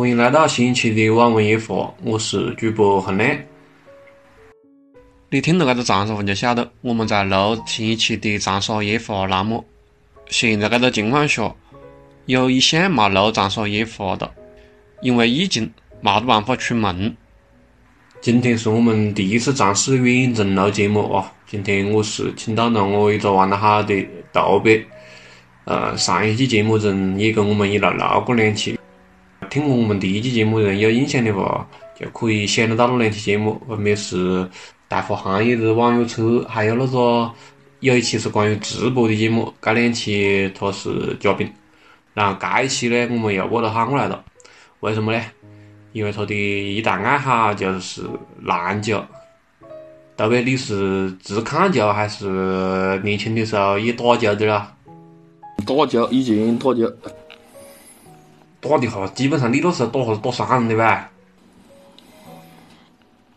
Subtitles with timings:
[0.00, 3.36] 欢迎来到新一期的网文夜话，我是主播恒亮。
[5.28, 9.62] 你听到这个长沙话就晓得我们在录新一期的长沙夜话栏目。
[10.28, 11.54] 现在这个情况下，
[12.24, 14.32] 有一项没录长沙夜话的，
[15.02, 15.70] 因为疫情
[16.00, 17.14] 没得办法出门。
[18.22, 21.30] 今天是我们第一次尝试远程录节目啊！
[21.46, 23.94] 今天我是请到了我一个玩得好的
[24.32, 24.82] 豆别，
[25.66, 28.79] 呃，上一期节目中也跟我们一路录过两期。
[29.50, 31.68] 听过我们第一期节目的人有印象的话，
[31.98, 34.48] 就可以想得到那两期节目，分别是
[34.86, 37.28] 大货行业的网约车，还有那个
[37.80, 41.52] 有一期是关于直播的节目，这两期他是嘉宾。
[42.14, 44.24] 然后这一期呢，我们又把他喊过来了，
[44.80, 45.20] 为什么呢？
[45.92, 48.02] 因为他的一大爱好就是
[48.42, 49.04] 篮球。
[50.14, 54.72] 到底，你是只看球还是年轻的时候也打球的啦？
[55.66, 56.88] 打球，以前打球。
[58.60, 61.10] 打的话，基本上你那时候打哈是打伤人的吧？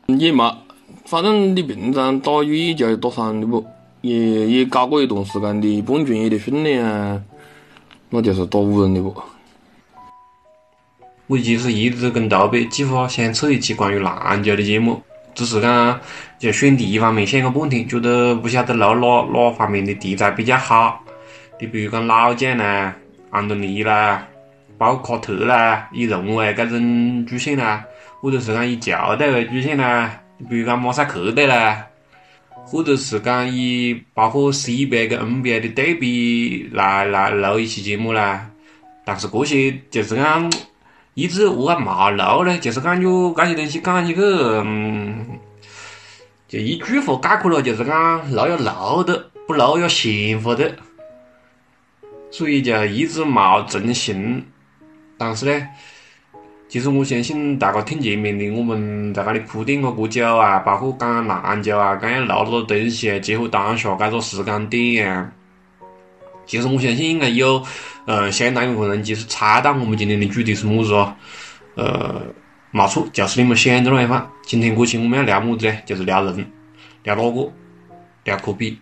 [0.08, 0.58] 也没，
[1.06, 3.66] 反正你平常打羽球打伤的不？
[4.02, 7.22] 也也搞过一段时间的半专业的训练啊，
[8.10, 9.16] 那就是打五人的不？
[11.28, 15.02] 我其实一直跟豆别计划想扯一期关于篮球的节目，
[15.34, 16.00] 只是讲
[16.38, 21.02] 就选题方面想个半天，觉得不晓得录哪哪方面的题材比较好。
[21.62, 22.94] 你比如讲老将啦，
[23.30, 24.28] 安东尼啦。
[24.78, 27.84] 包括卡特啦，以人为搿种主线啦，
[28.20, 31.86] 或者是讲以球队为主线啦，比如讲马赛克队啦，
[32.66, 38.50] 或者是讲以包括 CBA 跟 NBA 的对比来来录一期节目啦。
[39.06, 40.52] 但是这些就是讲
[41.14, 42.58] 一直我还没录呢？
[42.58, 45.26] 就是感觉这些东西讲起去，嗯，
[46.48, 50.74] 就一句话概括了，就是讲录要录的，不录要闲乎的，
[52.32, 54.44] 所以就一直没成型。
[55.24, 55.68] 但是呢，
[56.68, 65.32] 其实我相信大家听前面的，我们在那里铺垫过多久啊，包括讲篮球啊，讲要录多东西啊，结合当下这个时间点啊，
[66.46, 67.64] 其实我相信应该有，
[68.06, 71.16] 呃，相当一部分人其实猜到我们今天的主题是么子哦，
[71.76, 72.22] 呃，
[72.72, 74.32] 没错，就是你们想的那样。
[74.42, 75.78] 今天这期我们要聊么子呢？
[75.86, 76.52] 就是聊人，
[77.04, 77.50] 聊哪个？
[78.26, 78.78] 聊科比，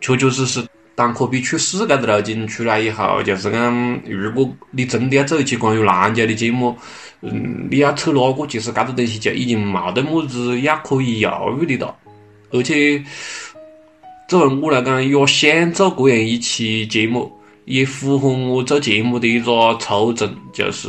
[0.00, 0.66] 确确实实。
[0.98, 6.76] 当科比去世搿个路径出来以后，就是讲，如果你真的要做一期关于篮球的节目，
[7.20, 11.94] 嗯，你要扯哪个，其实搿个东西就已经冇得么子要可以犹豫的了。
[12.50, 13.00] 而且，
[14.28, 17.30] 作为我来讲，也想做这样一期节目，
[17.66, 20.88] 也符合我做节目的一个初衷，就是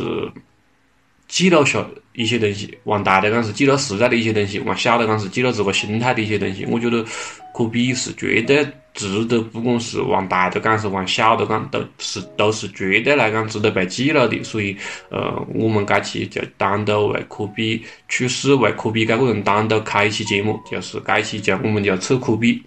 [1.28, 2.76] 记录下一些东西。
[2.86, 6.66] 往大的讲是记录时代的一些东西，往小的讲是记录自个心态的一些东西。
[6.66, 7.06] 我觉得
[7.54, 8.68] 科比是绝对。
[8.94, 14.44] 值得，不管是往大的讲，是往小的讲，都是都是绝对来讲值得被记录的。
[14.44, 14.76] 所以，
[15.10, 22.62] 呃，我们这期就单独为科比去世，为科比这个人单独开一期节目，就是这期就我们就扯科比。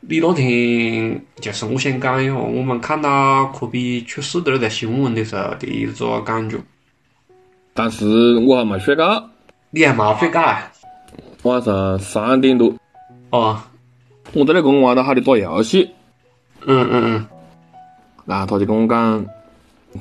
[0.00, 6.58] 你那天就是我想讲一下，我们看到科比去世的那条新闻的时候的一个感觉。
[7.72, 9.30] 当时我还没睡觉。
[9.70, 10.72] 你还没睡觉啊？
[11.44, 12.74] 晚上三点多。
[13.30, 13.62] 哦。
[14.32, 15.90] 我在那跟我玩得好的打游戏，
[16.64, 17.26] 嗯嗯嗯，
[18.26, 19.26] 然后他就跟我讲，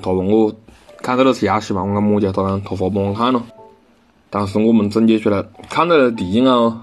[0.01, 0.53] 他问我
[1.01, 1.83] 看到了是游戏嘛？
[1.83, 2.31] 我讲么子？
[2.31, 3.41] 他讲他发帮我看了，
[4.29, 6.79] 当时我们总结出来，看到了第一眼哦，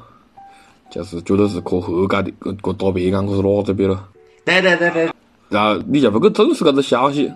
[0.91, 4.05] 就是觉得是可合格的，个个打别个可是哪这边了？
[4.45, 5.11] 对对对对。
[5.49, 7.31] 然后你就不去重视这个消息，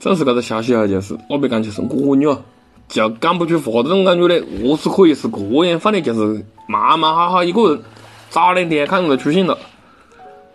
[0.00, 2.40] 重视这个消息啊，就是那边讲就是我女啊，
[2.88, 4.42] 就讲不出话这种感觉嘞。
[4.62, 6.00] 我是可以是这样放的？
[6.00, 7.82] 就是慢慢哈哈一个人。
[8.30, 9.56] 早两天看到出现了，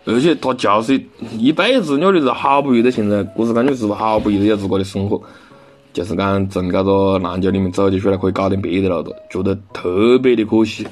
[0.04, 1.00] 而且他就是
[1.38, 5.20] 一辈子那里是好不容易的，现在我是感觉是好不容易有自个的生活，
[5.92, 10.86] 就是讲从这个篮球里面走起出来可以搞点别的了的，觉得特别的可惜。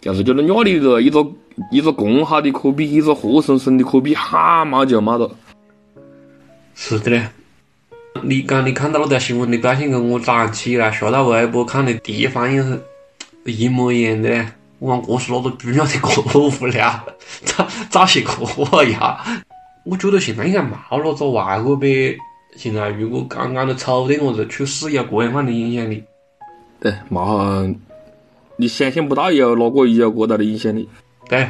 [0.00, 1.26] 就是觉得那里的一个
[1.70, 5.30] 一个共好的科比，一个活生生的科比，哈嘛就没了。
[6.74, 7.28] 是的嘞，
[8.20, 12.78] 你刚你看到那条新闻的表现跟我早上起来刷到微博看的第一反应是
[13.46, 14.46] 一模一样的嘞。
[14.78, 17.04] 我讲我是哪个猪鸟的过无聊，
[17.44, 19.24] 找找些课呀！
[19.84, 22.16] 我觉得现在应该没哪个外国呗。
[22.56, 26.04] 现在如果刚刚的丑的我子去世有这样范的影响力，
[26.80, 27.66] 对，嘛，
[28.56, 30.88] 你想象不到有哪个有这大的影响力。
[31.28, 31.48] 对，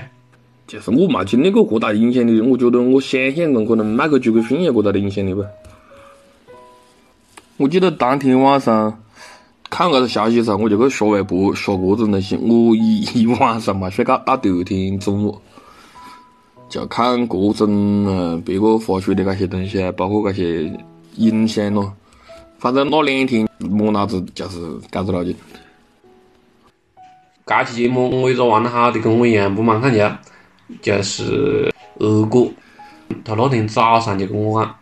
[0.67, 5.44] 就是我没经历过这大的影响力，我觉得我想象中可能迈克尔·杰克逊有这大的影响力吧。
[7.56, 9.00] 我记得当天晚上。
[9.75, 12.37] 看这个消息的时候，我就去刷微博，刷各种东西。
[12.37, 15.37] 我一一晚上没睡觉，到第二天中午
[16.69, 20.73] 就看各种呃别个发出的那些东西啊，包括那些
[21.17, 21.93] 影响咯。
[22.56, 24.61] 反正那两天没老子就是
[24.93, 25.32] 搞着了就。
[27.44, 30.09] 这期节目我一个玩得好的跟我一样不蛮看球，
[30.82, 32.47] 就是二哥，
[33.25, 34.73] 他那天早上就跟我讲，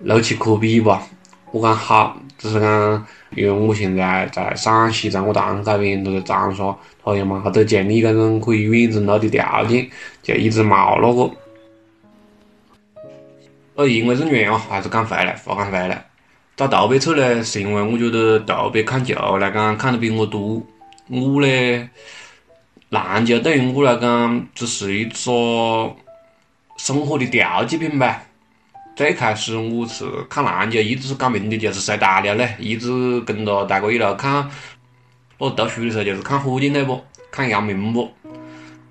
[0.00, 1.02] 录期科比吧，
[1.50, 9.88] 我讲好，只是讲因为我现在在陕西，在我堂这边都在长沙，他又嘛得像你这种可以远程录的条件，
[10.22, 11.30] 就一直没那个。
[13.74, 16.04] 我因为是远啊，还是赶回来，不赶回来。
[16.54, 20.62] 找豆贝扯呢，是因为我觉得豆贝看球来讲看得比我多。
[21.08, 21.90] 我呢，
[22.90, 25.94] 篮球对于我来讲只是一个
[26.76, 28.22] 生活的调剂品吧。
[28.94, 34.48] 最开始我是看篮球，一直是搞名的，就是随大了嘞，一直跟着大哥一路看。
[35.38, 38.10] 我读书的时候就是看火箭队不，看姚明不，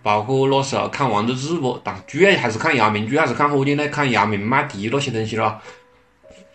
[0.01, 5.59] 包括那时候看王治郅不，但主要还是看姚明，主要是看火箭队，看姚明、麦迪那些东西咯。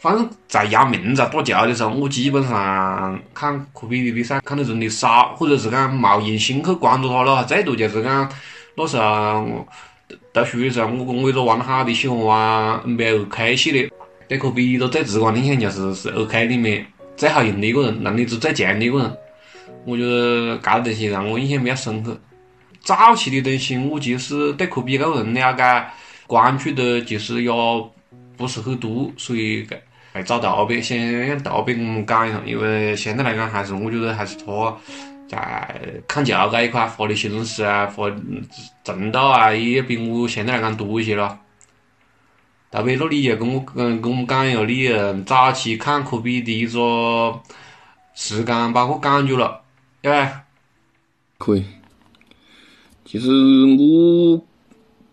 [0.01, 7.45] 反正在姚明在打球的时候，我基本上看科比的比赛看的真的少，或者是讲冇用心去关注他了。
[7.45, 8.31] 最多就是讲
[8.77, 9.67] 那时候
[10.37, 13.91] 读书的时候，我跟我一个玩得好的喜欢玩 NBA 二 K 系列，
[14.29, 16.85] 对科比一个最直观的印象就是是二 K 里面
[17.17, 19.17] 最好用的一个人，能力值最强的一个人。
[19.87, 22.21] 我觉得这个东西让我印象比较深刻。
[22.83, 25.85] 早期的东西，我其实对科比这个人了解
[26.27, 27.51] 关注的，其实也
[28.37, 29.67] 不是很多，所以。
[30.13, 34.75] 来找豆贝，先让豆贝给我们讲一下，因为现在来讲，还是我觉得还是他
[35.29, 38.11] 在看球这一块发的心思啊，发
[38.85, 41.39] 程度啊，也比我现在来讲多一些了。
[42.71, 44.63] 特别，那你就跟我跟跟我们讲一下
[45.13, 47.41] 你早期看科比的一个
[48.15, 49.63] 时间，包括感觉了，
[50.03, 50.43] 对吧？
[51.39, 51.65] 可以。
[53.05, 53.31] 其实
[53.79, 54.43] 我。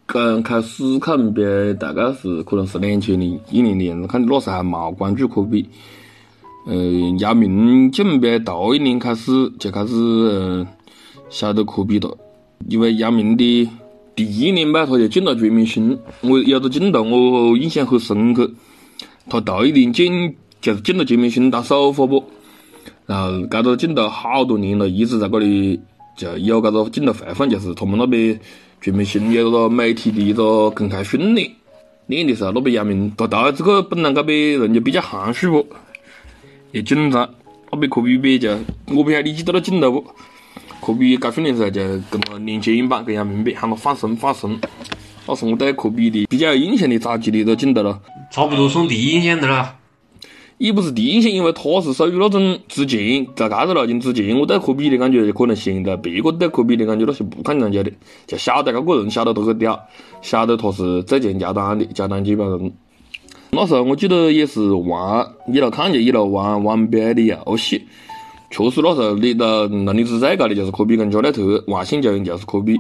[0.06, 5.68] 刚开始看 NBA 大概是可能是两千零一零年，看那时候还冇关注科比。
[6.66, 10.68] 嗯，姚明进 NBA 头一年开始就开始嗯
[11.30, 12.18] 晓得科比了，
[12.68, 13.70] 因为姚明的
[14.16, 18.52] 第一年吧，他就进了全明星，我有个镜头我印象很深刻，
[19.30, 22.24] 他头一年进就是进了全明星当首发不，
[23.06, 25.80] 然后这个镜头好多年了，一直在这里
[26.18, 28.40] 就有这个镜头回放，就是他们那边。
[28.82, 31.50] 全明星有个媒体的一个公开训练，
[32.08, 35.66] 练的时候，那边姚明他到这个本来这边人就比较含蓄不，
[36.74, 37.30] 也紧张。
[37.72, 38.52] 那边科比比就，
[38.88, 40.06] 我不晓得你记得那镜头不？
[40.86, 41.82] 科比刚训练时候就
[42.12, 44.60] 跟他连肩膀，跟姚明比，喊他放松放松。
[45.26, 48.02] 那是我对科比的比较有印象的早期的一个镜头了。
[48.30, 49.78] 差不多算第一印象的了。
[50.58, 57.92] 也不是第一印象，因为他是属于那种之前在这个路径之前，我对科比的感觉可能现在别个对科比的感觉那是不看人家的，
[58.28, 59.80] 就晓得这个人，晓得他很屌，
[60.22, 62.72] 晓得他是最强乔丹的乔丹接班人。
[63.56, 67.86] 那时候我记得也是玩一路看就一路玩玩 NBA 的游戏，
[68.50, 72.76] 确实那时候你的能力值最高的就是科比跟加内特，外线球员就是科比。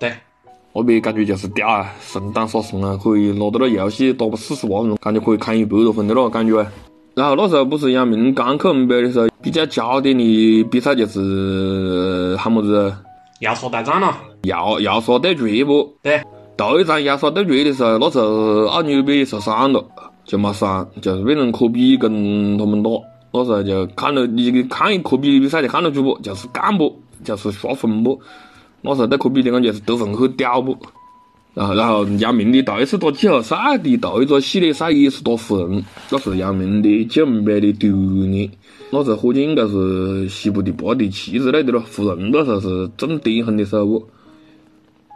[0.00, 0.12] 对，
[0.72, 6.66] 那边感觉就是屌啊，神挡杀神啊，可以拿到那游戏打四十万人，感觉可以砍一百多分的那个感觉。
[7.14, 12.92] 然后那时候不是姚明刚去 NBA 的时候，比较焦点的比赛就是喊么子？
[13.40, 14.16] 亚沙大战了。
[14.42, 15.94] 亚亚沙对决不？
[16.02, 16.20] 对。
[16.56, 19.84] 头一场亚沙对决的时候，那时候奥尼尔被受伤了，
[20.28, 22.90] 就没上，就是变成科比跟他们打。
[23.32, 26.18] 那时候就看了，你看一科比的比赛就看得出不？
[26.20, 26.94] 就是干不？
[27.24, 28.20] 就是刷分不？
[28.82, 30.76] 那时候对科比的感觉是得分很屌不？
[31.54, 38.48] 然后，然后姚明的第一次打季后赛的头一个系列赛也是打湖人，那是姚明的进 NBA 的第二年。
[38.90, 44.06] 那时候火箭应该是西部第八、第七之类的咯，湖人那时候是正巅峰的时候不。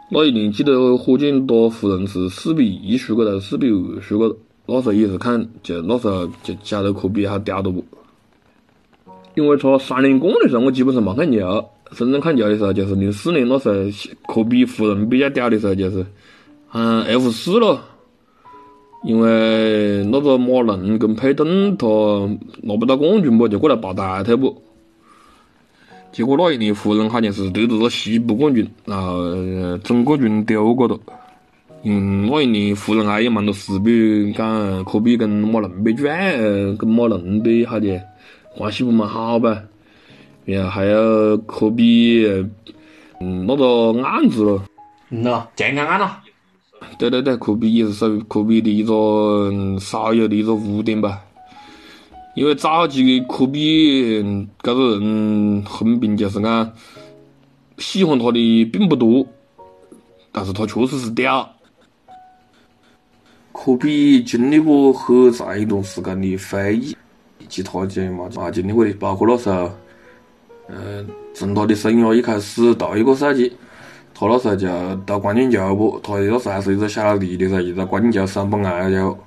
[0.09, 4.27] 那一年记得火箭打湖人是四比一输个的，四比二输个。
[4.27, 4.33] 那
[4.65, 7.83] 那时候也是看，就那时候就晓得科比好屌的不？
[9.35, 11.65] 因为他三连冠的时候，我基本上没看球。
[11.95, 13.75] 真正看球的时候，就是零四年那时候，
[14.33, 16.05] 科比湖人比较屌的时候，就是。
[16.71, 17.79] 嗯，F 四咯，
[19.03, 21.87] 因为那个马龙跟佩顿他
[22.63, 24.59] 拿不到冠军不，就过来抱大腿不。
[26.11, 30.97] 结果那一年湖人好像是得到了西部冠军，然后总冠军丢过了。
[31.85, 36.17] 嗯，那一年湖人还有蛮多事比，讲科比跟马龙被转，
[36.77, 38.01] 跟马龙被好的
[38.55, 39.61] 关系不蛮好吧？
[40.45, 42.25] 然后还有科比，
[43.19, 44.63] 嗯，那个案子咯。
[45.09, 46.09] 嗯呐，健康案咯。
[46.97, 51.21] 对对对，科比也是属于科比的一个少有的一个污点吧。
[52.35, 54.23] 因为早期的科比
[54.61, 56.71] 这个人横滨就是讲
[57.77, 59.27] 喜欢他的并不多，
[60.31, 61.47] 但是他确实是屌。
[63.63, 66.97] 科比经历过很长一段时间的非议，
[67.47, 69.71] 其他球员嘛啊经历过的，包括那时候，
[70.67, 73.53] 嗯，从他的生涯一开始到一个赛季，
[74.13, 74.67] 他那时候就
[75.05, 75.97] 到关键球不？
[76.03, 79.17] 他那时候还是一个小弟的时候，一个关键球上不来就，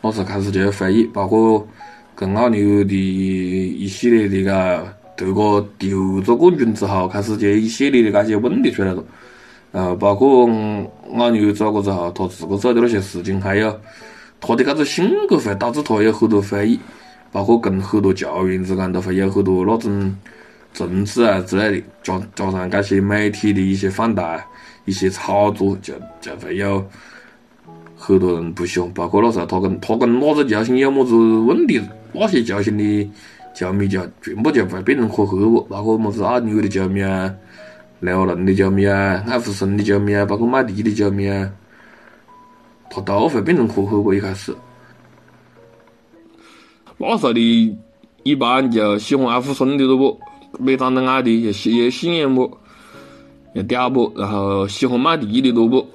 [0.00, 1.66] 那时候开始就有非议，包括
[2.14, 4.86] 跟阿牛的一系列的个
[5.16, 9.02] 得个丢着冠军之后，开始就一系列的那些问题出来了。
[9.72, 10.46] 呃，包括
[11.16, 13.70] 阿牛走过之后，他自个做的那些事情，还有
[14.38, 16.80] 他的搿种性格，会导致他有很多非议，
[17.32, 20.14] 包括跟很多球员之间都会有很多那种
[20.74, 24.44] 争执啊之类的，加加上搿些媒体的一些放大、
[24.84, 26.84] 一些炒作，就就会有
[27.96, 28.90] 很多人不喜欢。
[28.92, 31.80] 包括那时候他跟他跟哪个球星有么子问题，
[32.12, 33.10] 那些球星的
[33.54, 37.34] 球迷就全部就会变成很黑，包括么子阿牛的球迷啊。
[38.02, 41.48] 辽宁的球迷啊，艾弗森的球迷啊，包括麦迪的球迷啊，
[42.90, 44.52] 他都会变成合伙过一开始。
[46.98, 47.78] 那时候的
[48.24, 50.20] 一般就喜欢艾弗森的多不？
[50.58, 52.58] 没长得矮的也喜也喜眼不？
[53.54, 54.12] 也屌不？
[54.16, 55.86] 然后喜欢麦迪的多不？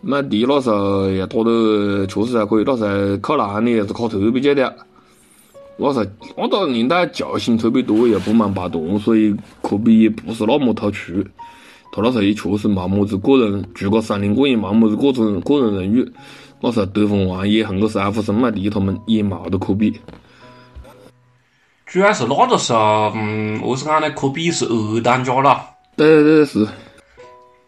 [0.00, 4.74] 麦迪那时候也打得确实还可以，那时候扣篮的也是卡特别久的。
[5.76, 11.24] 那时候那个年代球星特别多，也不忙拍段，所以科比也不是那么突出。
[11.92, 16.12] 他那时候也确实没么子个人，除个三连冠也没么子个人个人荣誉。
[16.60, 19.92] 那时候得分王也横个是艾弗森、麦迪他们，也没得科比。
[21.86, 24.10] 主要是那个时候，嗯，我是讲呢？
[24.10, 25.60] 科比是二当家了。
[25.96, 26.66] 对对对是。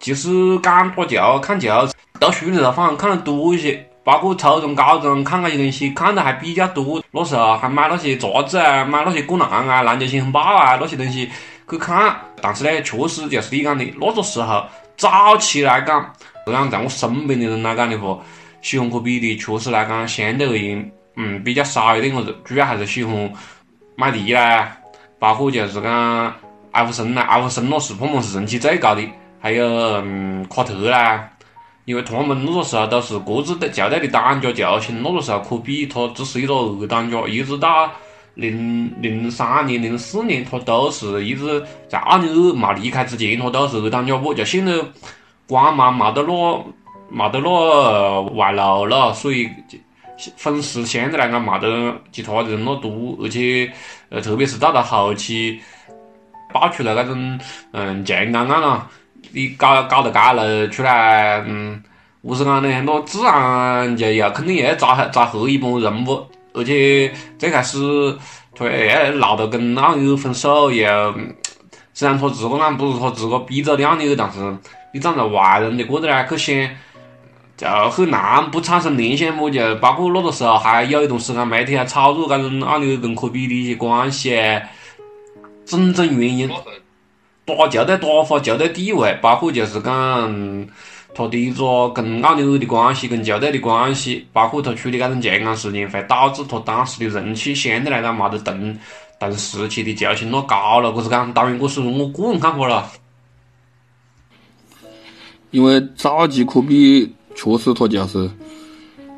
[0.00, 0.30] 其实
[0.62, 1.70] 讲打球、看球，
[2.18, 3.88] 读书的时候反而看得多一些。
[4.06, 11.28] 包括初中、高中看那些东西看的还比较多，那时候还买那些杂志啊，买那些灌篮啊、篮球新闻报啊那些东西
[11.68, 12.14] 去看。
[12.40, 14.64] 但是呢，确实就是你讲的，那个时候
[14.96, 16.08] 早期来讲，
[16.46, 18.16] 就讲在我身边的人来讲的话，
[18.62, 23.32] 喜欢科比的确实来讲相对而言，嗯，比较少一点个子，主要还是喜欢
[23.96, 24.70] 麦迪啦，
[25.18, 26.32] 包括就是讲
[26.70, 29.02] 艾弗森啦，艾弗森那是他们是人气最高的，
[29.40, 29.66] 还有
[30.04, 31.28] 嗯卡特啦。
[31.87, 37.88] 因为他们那个时候都是各自的球队的当家球星，那个时候科比他只是一个二当家，一直到
[38.35, 44.35] 零零三年、零四年，他都是一直在阿牛没离开之前，他都是二当家不？
[44.35, 44.73] 就现在
[45.47, 46.64] 光芒没得那
[47.09, 49.49] 没得那外露了，所以
[50.37, 53.73] 粉丝相对来讲没得其他人那多，而且
[54.09, 55.61] 呃，特别是到了后期
[56.52, 57.38] 爆出来那种
[57.71, 58.90] 嗯强奸案啊。
[59.33, 61.83] 你搞搞得街了出来，嗯，
[62.23, 62.83] 何是讲呢？
[62.87, 67.78] 那自然就要肯定也要遭遭黑一帮人物，而且最开始
[68.54, 71.14] 他要闹得跟阿牛分手，又
[71.92, 74.38] 虽然他自个讲不是他自个逼着的阿牛，但是
[74.92, 76.71] 你站在外人的角度来去想，
[77.56, 79.50] 就很难不产生联想么？
[79.50, 84.62] 就包括那个时候还有一段时间媒体还炒作搿种阿牛跟科比的一些关系啊，
[85.64, 86.50] 种种原因。
[87.46, 90.66] 打球队打法、球队地位，包括就是讲
[91.14, 98.76] 他的一个跟奥尼尔的关系、跟球队的关系，包括他处理搿种健康事件，会导致他当时的人气相对来讲没得同
[99.20, 100.90] 同时期的球星那高了。
[100.90, 102.90] 搿是讲，当然搿是我个人看法了。
[105.52, 108.28] 因为早期科比确实他就是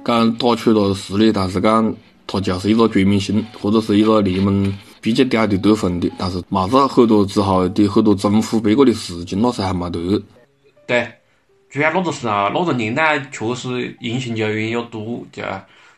[0.05, 4.73] 讲打出了实力，但是讲他就是一个全明星或者是一个联盟。
[5.01, 10.23] 比较屌的得分的，但是嘛子很多之后的很多征服别个的事情，那时候还没得。
[10.87, 11.09] 对，
[11.71, 15.43] 主要那个时候那个年代确实英雄球员也多，就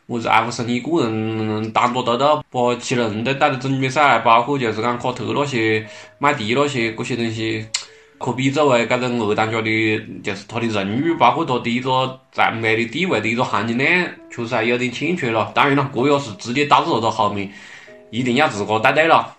[0.07, 5.87] 么子艾弗森一个人单打独斗把七人队带到总决赛，包括就是讲卡特那些、
[6.19, 7.65] 麦迪那些这些东西。
[8.23, 15.51] 科比作为搿种二当家的，就是他的荣誉，包括他的一个在美的地位的一个含金量，确实还有点欠缺了。
[15.55, 17.51] 当然了，这也是直接导致了他后面。
[18.11, 19.35] 一定要自个带队了。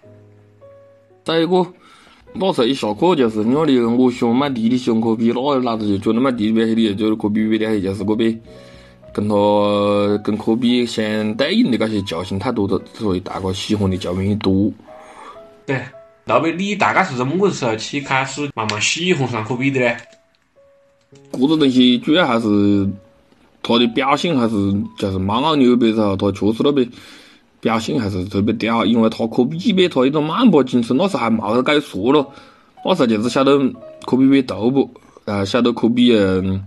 [1.22, 1.64] 再一个，
[2.32, 8.36] 那时候一下课就是你那里，我喜欢麦迪，你喜欢科比，那老子就觉得麦迪比较厉害，觉得科比比较厉害，就是个别
[9.12, 9.34] 跟他
[10.24, 14.72] 跟科比相对应的那些球星太多了，所以大家喜欢的球员也多。
[15.64, 15.80] 对，
[16.26, 19.96] 特别你大概是从么子时候起开始慢慢喜欢上科比的呢？
[21.30, 22.88] 这个东西主要还是
[23.62, 24.54] 他的表现，还是
[24.98, 26.90] 就是蛮奥牛逼时候，他确实那边。
[27.62, 32.26] 表现还是特别屌，因为他科比比他一个曼巴精神，那时候还冇得解说了，
[32.84, 33.56] 那时候就是晓得
[34.04, 34.90] 科比比头部，
[35.24, 36.66] 啊，晓得科比嗯，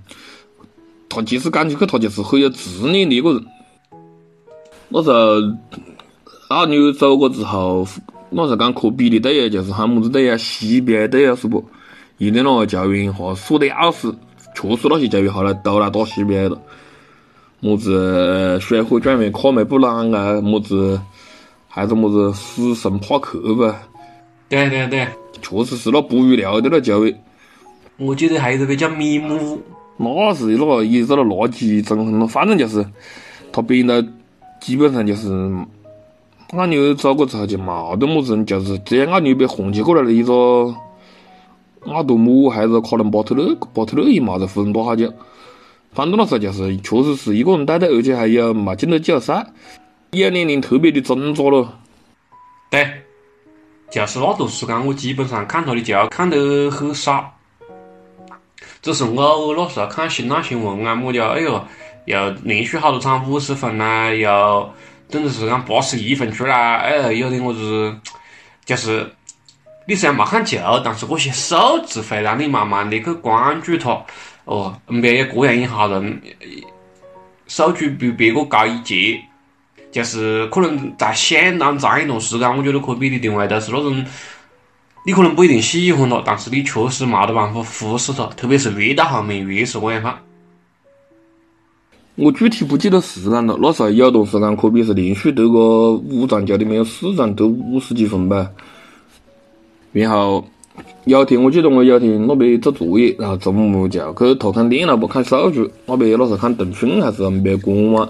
[1.10, 3.46] 他其实感觉去他就是很有执念的一个人。
[4.88, 5.18] 那时候
[6.48, 7.86] 阿牛走过之后，
[8.30, 11.62] 那时候讲科比的队啊，就是喊么子队啊，CBA 队啊，是不？
[12.18, 14.16] 一点那个球员哈说的要死，
[14.56, 16.58] 确实那些球员后来都来打 CBA 了。
[17.60, 21.00] 么子水火转为卡梅布朗啊，么子
[21.68, 23.82] 还是么子死神帕克吧？
[24.48, 25.08] 对对对，
[25.42, 27.16] 确实是那不预料的那教育。
[27.98, 29.60] 我记得还有个叫米姆，
[29.98, 32.86] 那是那个也是那垃圾整很了，反正就是
[33.52, 34.06] 他编的，
[34.62, 35.30] 基本上就是
[36.52, 40.76] 俺牛走过之后就冇得么子，就是只要俺牛被红起过来了一个。
[41.88, 45.14] 阿多姆还是卡伦巴特勒，巴特勒也冇在湖人打好久。
[45.96, 49.48] 反正那时候就是，确实是一个人带队，而且还有冇进到季后赛，
[50.12, 51.74] 也年龄特别的挣扎了。
[52.70, 52.86] 对，
[53.90, 57.34] 就是那段时间，我基本上看他的球看得很少，
[58.82, 61.66] 只是偶尔那时候看新浪新闻啊，么的，哎哟，
[62.06, 64.70] 又连续好多场五十分呐，又
[65.10, 67.96] 等于是讲八十一分出来，哎，有点我子，
[68.66, 69.10] 就是。
[69.88, 74.04] 你虽然没看球，但是这些数字会让你慢慢的去关注他。
[74.46, 76.22] 哦，NBA 也这样一哈人，
[77.48, 79.20] 数据比别个高一截，
[79.92, 84.06] 就是可能在相当长一段时间，我觉得科比的定位都是那种，
[85.06, 90.22] 你可能不一定喜欢他，但是你确实没得办法忽视他，特别是越到后面越是这样哈。
[92.16, 98.50] 我具体不记得时间了，那时候有段时间科比是连续得个五场球里面有四场得五十几分吧。
[99.92, 100.48] 然后
[101.06, 108.10] 有天我记得我有天那边做作业，然后中午就去偷看电脑不看数据，那边那时候看腾讯还是 NBA 官网，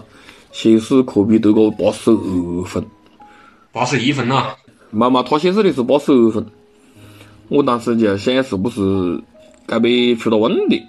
[0.53, 2.85] 显示科比得个八十二分，
[3.73, 4.45] 八十一分呐？
[4.91, 6.45] 妈妈，他显示的是八十二分。
[7.49, 9.21] 我当时就想是不是
[9.67, 10.81] 该边出了问题，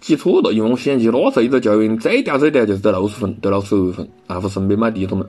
[0.00, 5.26] 记错了，因为我想起那时候一个球员最屌最屌就是得六十分，得六十二分，然后身边麦迪他们，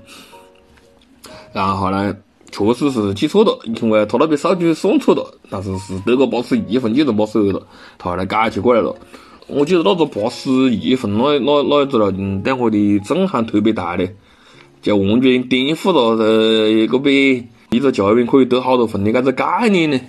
[1.52, 2.16] 然后呢？
[2.52, 7.62] 确实是记错了，因为他那边数据算错了，但是是得个八十一分，记成八十二了，
[7.98, 8.96] 他后来改起过来了。
[9.48, 12.12] 我记得那个八十一分那那那一子了，
[12.44, 14.08] 对我的震撼特别大的，
[14.82, 20.00] 就完全颠覆了呃这个边一个球员可以得好多分的这个概念呢。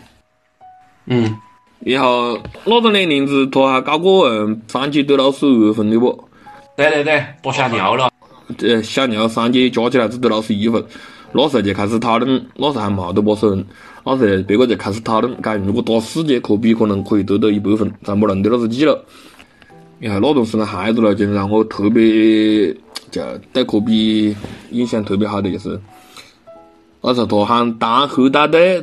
[1.06, 1.36] 嗯，
[1.80, 6.28] 然后那个两年龄子他还搞过嗯三级得六十二分的不？
[6.76, 8.10] 对对对，打小牛了。
[8.56, 10.84] 这小牛三级加起来只得六十一分。
[11.32, 13.64] 那时候就开始讨论，那时候还冇得八十分，
[14.04, 19.04] 那时候别个就开始讨论，讲如果打四届，科比可能可以得到一百分，才没轮到那个季了。
[20.00, 22.72] 然后那段时间还子了，就让我特别
[23.10, 23.20] 就
[23.52, 24.34] 对科比
[24.70, 25.78] 印象特别好的就是，
[27.02, 28.82] 那时候他喊单核带队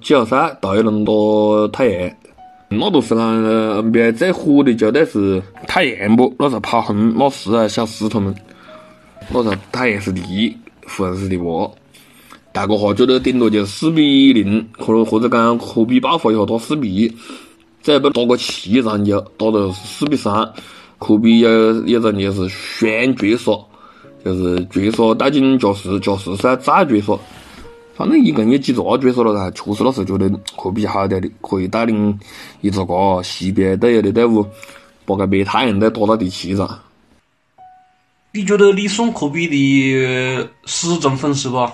[0.00, 2.10] 季后赛对轮到太阳，
[2.68, 6.34] 那段时间 NBA 最火的球队是太阳不？
[6.38, 8.34] 那时候跑轰那时啊、小斯他们，
[9.30, 11.70] 那时候太阳是第一，湖人是第二。
[12.52, 17.16] 大个哈觉得顶多就四比零，或者或者讲科比爆发一下打四比一，
[17.80, 20.46] 再不打个七场球，打的四比三，
[20.98, 23.52] 科比有有种就是双绝杀，
[24.22, 27.18] 就是绝杀带进加时，加时赛再绝杀，
[27.94, 29.50] 反正一共有几个绝杀了噻。
[29.52, 32.18] 确实那时候觉得科比好点的，可以带领
[32.60, 34.46] 一支个西边队友的队伍，
[35.06, 36.78] 把个别太阳队打到第七场。
[38.34, 41.66] 你觉得你算科比的死忠粉丝不？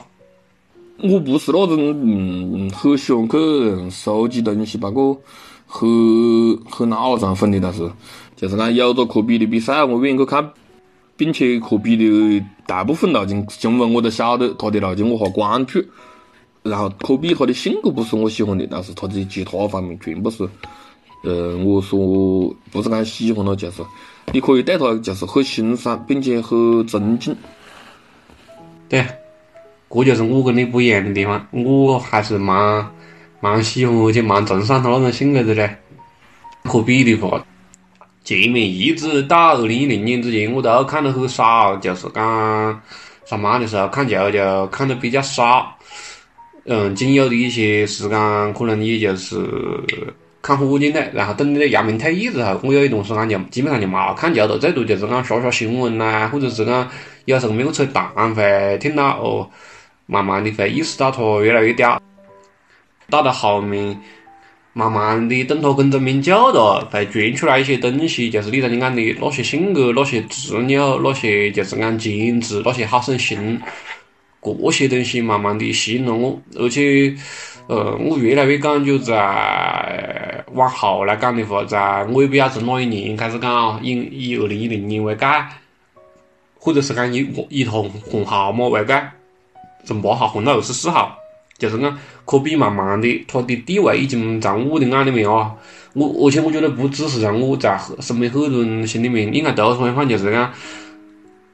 [1.00, 5.16] 我不是那种嗯很喜欢去收集东西，包括
[5.64, 5.88] 很
[6.68, 7.88] 很脑残粉的，但是
[8.34, 10.50] 就是讲有个科比的比赛，我愿意去看，
[11.16, 15.80] 并且科比的大部分路径新闻我都晓得，他的路径我还关注。
[16.64, 20.48] 然后科比他的性格不是我喜欢的，但是他的其他方面全部是，
[21.22, 23.82] 呃，我说不是讲喜欢他，就是
[24.32, 27.37] 你可以对他就是很欣赏，并且很尊敬。
[28.88, 29.06] 对。
[29.90, 32.87] 这就是我跟你不一样的地方，我还是蛮
[33.40, 35.77] 蛮喜欢而且蛮崇尚他那种性格的嘞。
[36.64, 37.42] 可比的话，
[38.22, 42.83] 前面一直到二零一零年之前，我都看得很少，就是讲
[43.24, 45.74] 上班的时候看球就看得比较少。
[46.66, 49.42] 嗯，仅有的一些时间，可能也就是
[50.42, 56.87] 看火箭队，然后等那个姚明退役之后，我有一段时间就基本上就没看球了，最多就是讲刷刷新闻呐，或者是讲
[57.24, 59.48] 有时候没个扯淡会听到哦。
[60.10, 62.00] 慢慢的会意识到他越来越屌，
[63.10, 64.00] 到了后面，
[64.72, 73.60] 慢慢的等他跟着面久了，会传出来一些东西，就是你刚才讲的那些性格、那些执拗、那些就是讲坚持、那些好胜心，
[74.40, 77.14] 这些东西慢慢的吸引了我，而且，
[77.66, 85.26] 呃，我越来越感觉在往后来讲的话，在我也不晓得从哪一年开始讲啊，以以二零一零年为界，
[86.58, 88.94] 或者是讲以以同换号码为界。
[89.88, 91.16] 从八号混到二十四号，
[91.57, 95.55] 就是讲科比慢慢的，他的地位已经在我的眼里面啊，
[95.94, 100.53] 我而且我觉得不只是让我在身边很多人心里面，应该都是相反，就是讲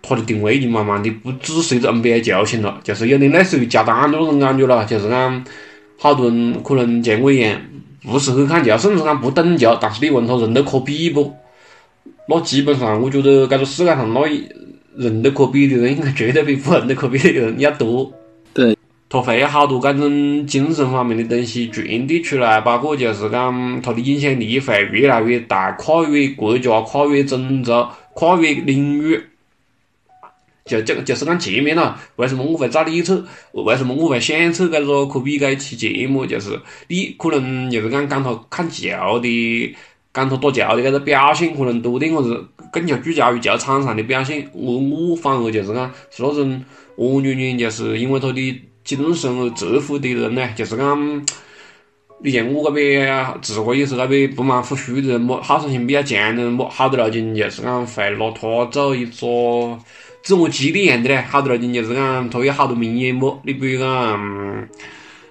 [0.02, 5.44] 他的定位已经慢慢的不只是一个 NBA 球星了，就是有点类似于乔丹那种感觉了，就是讲
[5.96, 7.70] 好多人可能见我一眼
[8.02, 11.32] 不是很看球，甚至讲不懂球，但是你问他认得科比不？
[12.28, 14.20] 那基本上我觉得这个世界上那
[14.96, 18.12] 认得科比的人，应该绝对比不认得科比的人要多。
[19.14, 29.22] 他会有好多这种精神方面的东西传递出来，包括就是讲他的影响力会越来越大，跨越国家、跨越种族、跨越领域。
[30.64, 33.24] 就就就是讲前面了，为什么我会找你扯？
[33.52, 36.26] 为什么我会想扯这个科比这一期节目？
[36.26, 39.76] 就是你可能就是讲讲他看球的，
[40.12, 44.48] 讲他打球的这个表现可能多点，或者更加聚焦于球场上的表现。
[44.52, 46.64] 我我反而就是讲是那种
[46.96, 48.62] 完完全全就是因为他的。
[48.84, 51.26] 精神而折服的人呢，就是讲，
[52.22, 59.78] 你像我这边自个也是那边不满不虚的人么，好胜心比较强的人么，好得了劲就是讲会拿他做一个
[60.22, 64.68] 自我激励一样的嘞，好得了劲就是讲他有好多名言么，你比如讲，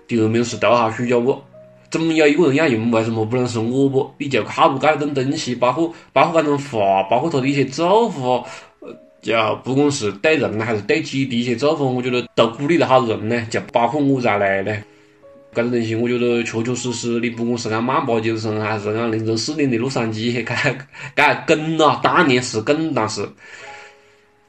[0.08, 1.40] 第二名是逗号虚假不，
[1.92, 4.12] 总有一个人要用，为什么不能是我不？
[4.18, 8.44] 你就好多这种东西，包括包括这种话，包括他的一些做法。
[9.24, 9.34] 就
[9.64, 14.78] 不管是对人还是对己的一些做法，我觉得都鼓励了好多人呢，就包括我在内呢。
[15.54, 20.76] 搿种东西，我觉得确确实实，你不管是讲曼巴精神，还是讲凌晨四点的洛杉矶，搿
[21.16, 23.24] 搿梗啊，当年是梗，但是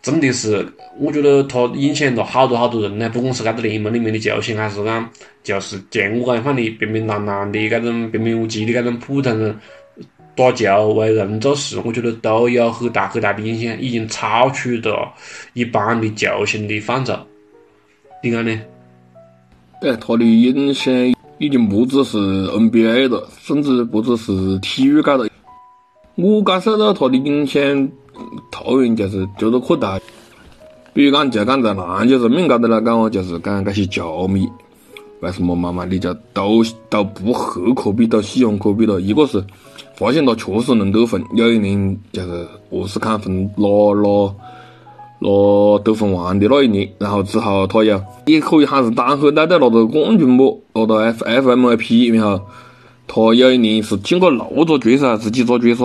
[0.00, 0.66] 真的是，
[0.98, 3.08] 我觉得他影响了好多好多人呢。
[3.10, 5.08] 不管是搿个联盟里面的球星，还是讲
[5.42, 9.54] 就是像我搿样的平平淡淡的搿种平平无奇的搿种普通人。
[10.36, 15.14] 打球为人做事，我觉得都有很大很大的影响，已经超出了
[15.52, 17.16] 一般的球星的范畴。
[18.22, 18.60] 你看呢？
[19.80, 20.92] 对，他的影响
[21.38, 22.18] 已经不只是
[22.48, 25.28] NBA 了，甚至不只是体育界了。
[26.16, 27.88] 我感受到他的影响，
[28.50, 30.00] 突然就是觉得扩大。
[30.92, 34.48] 比如讲，就讲在篮球层面高头来讲哦，就是讲这些球迷
[35.20, 39.00] 为什么慢慢的就都都不黑科比，都喜欢科比了？
[39.00, 39.44] 一个是。
[39.96, 43.68] 发现他确实能得分，有一年就是沃斯坎分拿
[44.02, 44.34] 拿
[45.20, 50.62] 拿得分王的那一年，然后之后他又也可以喊是单核带队拿到冠军不？
[50.74, 52.40] 拿到 F F M V P，然后
[53.06, 55.84] 他有一年是进过六个决赛，是几个决赛？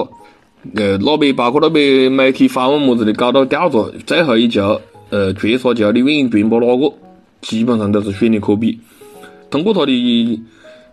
[0.75, 6.91] 呃，那边包括那边媒体访问么子的，搞到调查，最后一球，呃，绝杀球你愿意传播哪个？
[7.41, 8.79] 基本上都是选的科比，
[9.51, 10.41] 通过他的。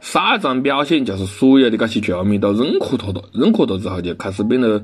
[0.01, 4.83] 赛场表现就是所有的这些球迷都认可他了，认可他之后就开始变得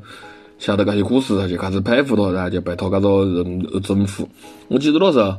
[0.58, 4.28] 晓得这些故事，就开始佩服他，然后就被他这个人而征服。
[4.68, 5.36] 我记得那时候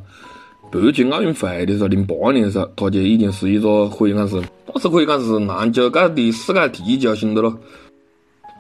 [0.72, 4.42] 北京奥运会的时候，零八年的时候，他就已经是一个可以讲是，
[4.74, 7.54] 那是可以讲是篮球界的世界第一球星的了。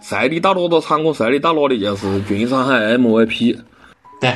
[0.01, 3.57] 谁的到哪个场馆，谁的到哪里就是全上海 MVP。
[4.19, 4.33] 对，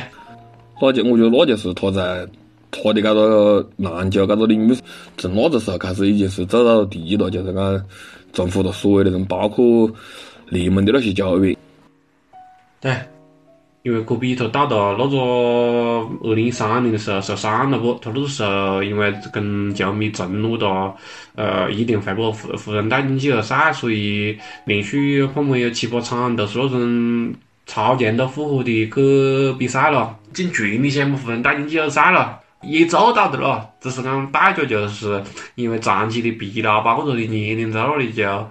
[0.80, 2.26] 那就我觉得那就是他在。
[2.70, 4.76] 他的这个篮球这个领域，
[5.16, 7.84] 从那个时候开始已经是走到第一了，就是讲
[8.32, 9.90] 征服了所有的人，包括
[10.48, 11.56] 联盟的那些球员。
[12.80, 12.94] 对，
[13.82, 15.16] 因为科比他到了那个
[16.28, 17.94] 二零一三年的时候受伤了不？
[17.94, 20.94] 他那个时候因为跟球迷承诺了，
[21.34, 27.34] 呃，一定会把湖湖人带进季后赛，所以连续后面有七八场都是那种
[27.66, 32.38] 超强度负荷的去比赛了，尽全力想把湖人带进季后赛了。
[32.62, 35.22] 也做到的了，只是讲代价就是
[35.54, 38.48] 因为长期的疲劳，包括他的年龄在那里就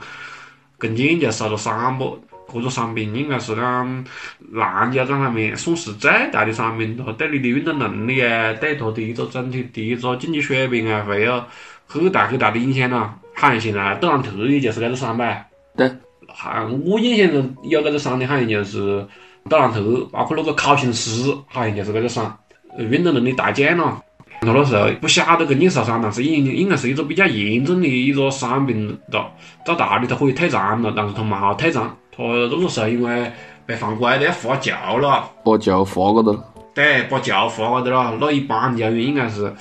[0.78, 2.20] 跟腱就受了伤不？
[2.54, 4.06] 这个伤病应该是讲
[4.54, 11.44] 篮球这方面算是最大的伤病，它对你的运动能力啊，对他的一个整体的一个竞技水平啊，会有
[11.86, 13.14] 很大很大的影响咯。
[13.36, 15.46] 好像现在杜兰特也就是这个伤呗。
[15.76, 15.92] 对。
[16.30, 19.06] 好，我印象中有这个伤的，好像就是
[19.50, 22.38] 杜兰特，包括那个考辛斯，好像就是这个伤。
[22.78, 24.02] 运动能力大减了，
[24.42, 29.32] 他那时候不晓得跟腱受伤，但是应应该是一个比较严重的一个伤病了。
[29.66, 33.32] 到大的他可以退场了，但是他没退场，他那个时候因为
[33.66, 36.44] 被犯规的要罚球了，把球罚过的了。
[36.74, 38.16] 对，把球罚过的了。
[38.20, 39.52] 那一般球员应该是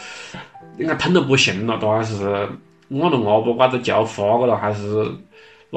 [0.79, 2.25] 应该痛得不行了，当然是
[2.91, 5.11] 按着阿把这个球罚过了，还是。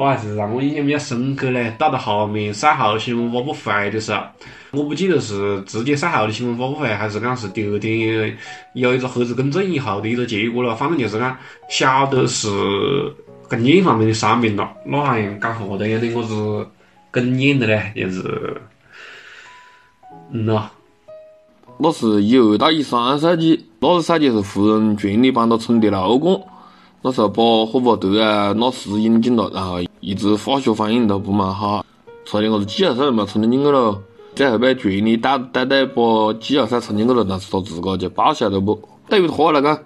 [0.00, 1.74] 那还是让我印象比较深刻嘞。
[1.78, 4.22] 到了后面赛后新闻发布会的时候，
[4.70, 8.34] 我不记得是直接赛后的新闻发布会，还是讲是第二天
[8.72, 10.74] 有一个核磁共振以后的一个结果了。
[10.74, 11.36] 反正就是讲
[11.68, 12.48] 晓得是
[13.46, 14.70] 跟腱方面的伤病了。
[14.86, 16.32] 那好像讲话都有点我是
[17.12, 18.56] 哽咽的嘞，就是，
[20.32, 20.70] 嗯呐。
[21.82, 26.40] 那是一二到一三赛季，那个赛季是湖人全力帮他冲的了欧冠。
[27.02, 31.84] 那时候把霍华德啊、纳斯引进了，然后一直化学反应都不蛮好，
[32.24, 34.02] 差点我是季后赛都没冲进去了，
[34.34, 38.80] 最后被全力带带队把季后赛冲进去了，但是他自个就报销了不？
[39.08, 39.78] 对于他来讲，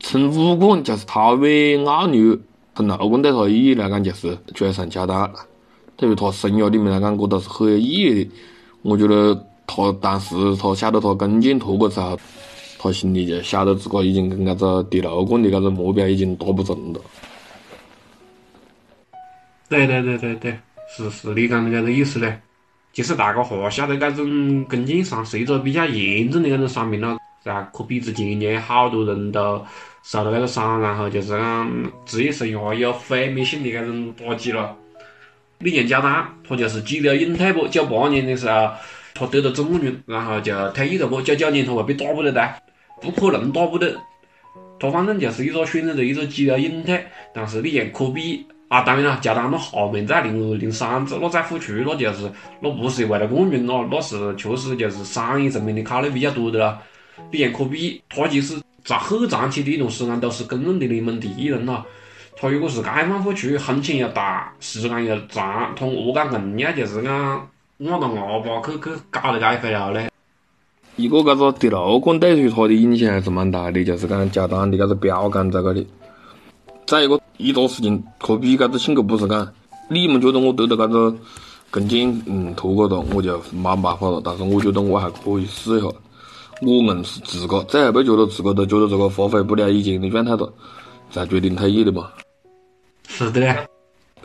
[0.00, 2.36] 冲五冠就是他为奥牛，
[2.74, 5.30] 冲六冠对他意义来讲就是雪上加霜。
[5.96, 8.30] 对于他生涯里面来讲，这都是很有意义的。
[8.82, 12.18] 我觉得他当时他晓得他跟进脱过之后，
[12.78, 17.00] 他心里就晓得自个已经跟这个第六冠的这个目标已经达不成了。
[19.70, 20.58] 对对对对对，
[20.94, 22.36] 是是你讲的这个意思嘞。
[22.92, 29.64] 其实大家哈晓得这种跟腱伤是一个比较严重的这种伤病了，噻，可比之前年好多人都
[30.02, 34.76] 受了这个伤，然后就是讲职业生涯有毁灭性的这种打击了。
[35.58, 37.68] 李健家丹，他就是激流勇退不？
[37.68, 38.72] 九八年的时候，
[39.14, 41.22] 他得了重病，然后就退役了不？
[41.22, 42.54] 九九年他会被打不得的，
[43.00, 43.96] 不可能打不得。
[44.80, 47.06] 他反正就是一个选择了一个激流勇退。
[47.32, 52.30] 但是你像科比啊，当然了，加丹那后面在零二零三子，那在复出，那就是
[52.60, 56.78] 那不是为了冠军了，那是确实就是商业层面的考虑比较多的了。
[57.32, 58.54] 李健可比他其实
[58.84, 61.84] 在很长期的一段时间都是公认的联盟第一人了。
[62.36, 67.12] 他如果是该放复出，风险又大，时间又长，他何敢硬要就是讲
[67.80, 70.08] 按到阿巴去去搞了这一回了嘞？
[70.94, 75.84] 一个这个第六冠对于他的影响还是蛮大的，就是讲加丹的这个标杆在这里。
[76.90, 79.48] 再一个，一个事情，科比这个性格不是讲，
[79.88, 81.14] 你们觉得我得了这个
[81.70, 84.20] 跟腱嗯脱过了，我就没办法了。
[84.24, 85.86] 但是我觉得我还可以试一下。
[86.62, 90.52] 我硬是自个最后不觉得自个都觉得这个发挥不了以前的状态了，
[91.12, 92.08] 才决定退役的嘛。
[93.06, 93.54] 是的嘞，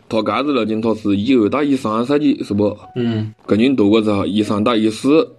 [0.09, 2.75] 他这子路径他是一二到一三赛季是不？
[2.95, 5.31] 嗯，跟进夺过之后，一三到一四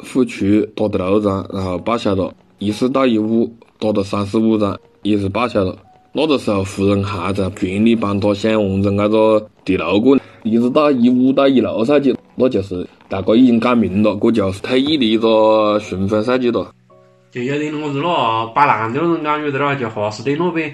[0.00, 5.76] 复出打的六场，然后报销了；一四到一五打的三十五场，也是报销了。
[6.16, 16.70] 那个时候湖人还在全力帮他想完成这个第六冠，一直到一五到一六赛季，那就是大家已经讲明了，这就是退役的一个顺风赛季了。
[17.32, 20.72] 就有点么子了，摆烂的那种感觉的啦，就哈士的那边。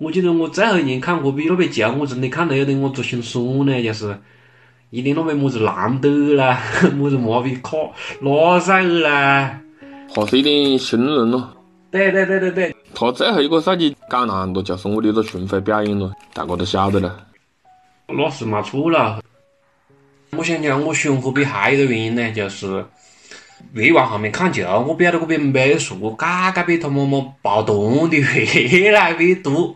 [0.00, 4.18] 我记得我最后一年看科比那边球，我真的看得有点我足心酸呢，就是
[4.90, 6.58] 一点那边么子兰德啦，
[6.98, 7.76] 么子马比卡
[8.22, 9.60] 拉塞尔啦，
[10.12, 11.48] 还是一点新人咯。
[11.90, 17.26] 对对对对对，他最后一个赛季搞烂了，就是我的一个巡回表演了，大家都晓得了。
[18.06, 19.20] 那是没错了。
[20.36, 22.84] 我想讲，我喜欢科比还有一个原因呢，就是
[23.72, 27.74] 越往后面看球，我不晓得这边美术改改比他妈妈爆弹
[28.08, 29.74] 的越来越多。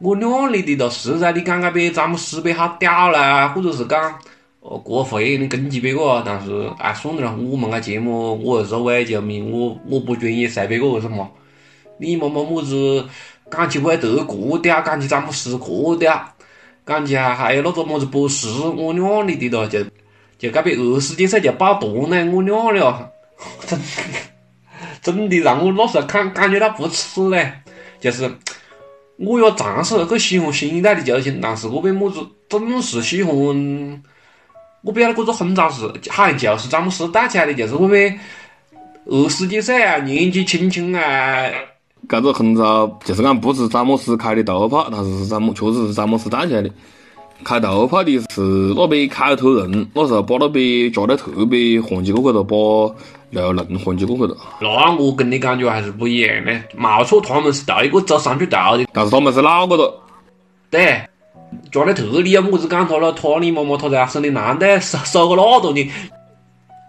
[0.00, 4.18] 我两里的都实在你讲个别詹姆斯比好屌啦，或者是讲
[4.60, 11.28] 哦过会你攻击别个，但是哎算了，我们个节目我是伪球迷，我我不专业赛别个为什么？
[12.00, 13.04] 你么么么子
[13.50, 16.34] 讲起韦德过屌，讲起詹姆斯过屌，
[16.86, 19.84] 讲起还还有那个么子波什，我两里的了就
[20.38, 23.08] 就个别二十几岁就爆弹呢，我两里哦，
[23.66, 23.80] 真
[25.02, 27.52] 真的让我那时候看感觉到不齿嘞，
[28.00, 28.30] 就是。
[29.22, 33.34] 我要尝试去喜欢新一代的球星，但是我边么子总是喜欢，
[34.80, 38.18] 我不晓得这个风潮是好像就是詹姆斯带起来的，就是我们
[39.04, 41.50] 二十几岁啊，年纪轻轻啊，
[42.18, 46.70] 这个风潮就是讲不是詹姆斯开的头炮，但是是詹姆确实是詹姆斯带起来的。
[47.42, 48.42] 开头炮的是
[48.76, 52.56] 那边凯特人，那时候把那边加内特别换起过去了，把
[53.30, 54.36] 刘能换起过去了。
[54.60, 60.02] 那我跟你感觉还是不一样的，没错，他们是第一个走上去投的，但是他们是老个了。
[60.68, 61.00] 对，
[61.72, 63.10] 加内特你有么子讲他了？
[63.12, 65.88] 他你妈妈他在森林篮队守守个那多年，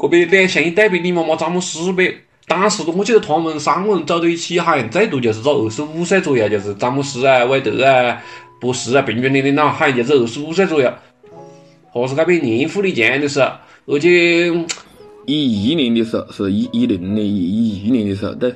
[0.01, 2.13] 这边两相一对比，你妈妈詹姆斯呗。
[2.47, 8.21] 当时我记得他们三个人走到一起，好像最多就是在二十五岁左右，就是詹姆斯啊、韦德啊。
[8.59, 10.93] 波什啊，平均年龄了，好像就是二十五岁左右。
[11.91, 13.49] 还是那边年富力强的时候，
[13.87, 14.47] 而且
[15.25, 18.53] 一一年的时候是一一零年、一一年的时候，对。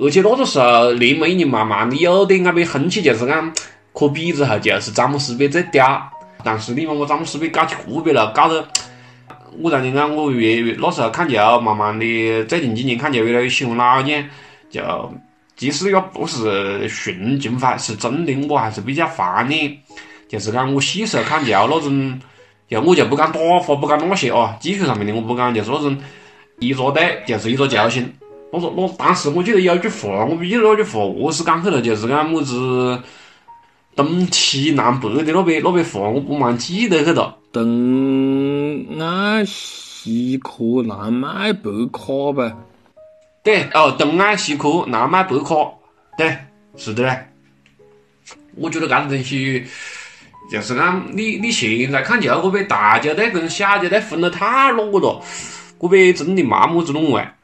[0.00, 3.52] 而且那个时候联盟已经慢慢的有点那边风气，就是讲
[3.92, 6.02] 科比之后就是詹姆斯比最屌。
[6.42, 8.66] 但是你问我詹姆斯被搞起个别了，搞得
[9.60, 14.24] 我曾经讲我越那时候看球，慢慢的最近几年看球越来越喜欢老将，
[14.70, 15.12] 就。
[15.54, 19.76] 即使也不是纯情怀，是真的，我还是比较怀念，
[20.26, 22.20] 就是讲我细时候看球那种，
[22.68, 25.96] 就我就不讲打法，不讲那些啊，技术上面的我不讲，就是那种
[26.58, 28.12] 一个队就是一个球星。
[28.50, 33.00] 我说我当时我记得有句话，我不记得那句话何是讲去了，就是讲么子
[33.94, 37.36] 东西南北的那边那边话，我不蛮记得去了。
[37.52, 42.56] 东爱西科南麦北卡呗。
[43.42, 45.54] 对哦，东爱西科，南麦北卡，
[46.16, 46.36] 对，
[46.76, 47.26] 是的嘞。
[48.54, 49.64] 我觉得搿个东西
[50.50, 55.20] 就是讲你你现在看就，这边大家都跟小家都分得太裸了，
[55.80, 57.34] 这边真的没么子弄玩。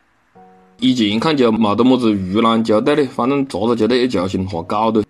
[0.78, 5.02] 以前看就没得么子娱乐交代的，反正坐着就得就行，瞎搞的。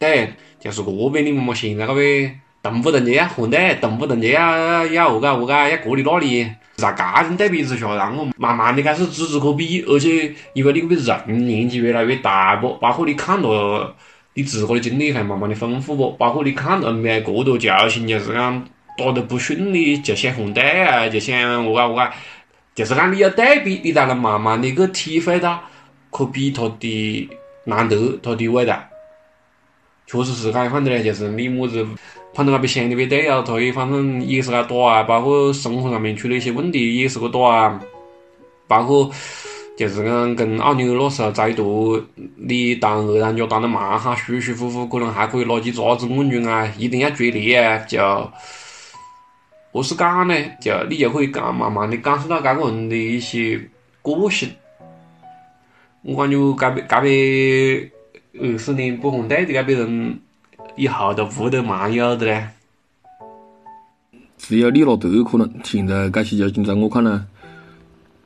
[0.00, 6.42] 对，就是这边你们嘛，现在这边动不动就要换队，动不动就要要何个何个，要过你那里，
[6.76, 13.94] 在这种对比之下，让我慢慢的开始支持可比，而且因为你这边人年纪越来越大不，包括你看到
[14.32, 22.10] 你自个的经历会慢慢的丰富不，包括你看到没过多球星，就是讲打得不顺的就想换队啊，就想何个何个。
[22.74, 25.62] 就是讲你要对比，你才能慢慢的去体会到
[26.08, 27.28] 可比他的
[27.64, 28.88] 难得，他的伟大。
[30.10, 31.86] 确实是讲反正嘞，就是你么子
[32.34, 37.80] 碰到那边想的不对啊，他也反正也是个打啊，包括生活上面出了一些问题也是个打啊，
[38.66, 39.10] 包括
[39.76, 42.02] 就是讲跟二牛那时候在一坨，
[42.36, 47.98] 你当二当家当得慢哈，舒舒服服，可能还可以拿起爪子稳住啊，一定要决裂啊，就。
[49.72, 50.34] 何是讲呢？
[50.60, 53.56] 就你就可以感慢慢的感受到这个人的一些
[54.02, 54.50] 个性。
[56.02, 57.90] 我感觉这边这边
[58.38, 60.18] 二十年不混队的这边人，
[60.76, 62.48] 以后都不得蛮有的嘞。
[64.38, 67.20] 只有利拉德可能，现在这些球星在我看来，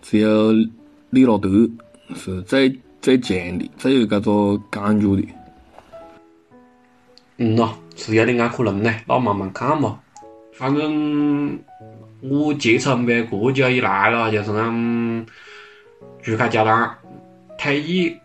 [0.02, 0.52] 只有
[1.10, 1.48] 利拉德
[2.14, 5.28] 是最最强的，最有这个感觉的。
[7.36, 9.98] 嗯呐，是有点安可能嘞，那慢慢看吧。
[10.52, 11.58] 反正
[12.20, 15.26] 我接触没过久以来了，就是讲
[16.22, 16.90] 珠海教练
[17.58, 18.16] 退役，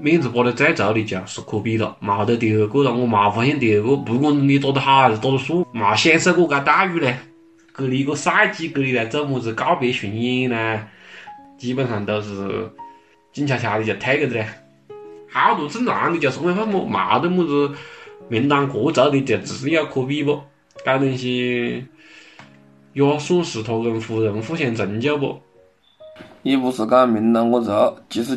[0.00, 2.94] 面子拔得最足的就是科比了，没得第二个了。
[2.94, 7.16] 我没发现第二个，不管你打得好还是打得输，没享受过搿待遇嘞。
[7.76, 10.86] 给你一个赛季，给你来做么子告别巡演呢？
[11.56, 12.70] 基本上都是
[13.32, 14.46] 静悄悄的就退个子嘞。
[15.30, 17.74] 好多正常的就是为什么没得么子
[18.28, 20.40] 名单过足的，就只有科比不？
[20.84, 21.84] 搿东西
[22.92, 25.40] 也算是他跟湖人互相成就不？
[26.44, 27.70] 也不是讲名单过足，
[28.08, 28.36] 其实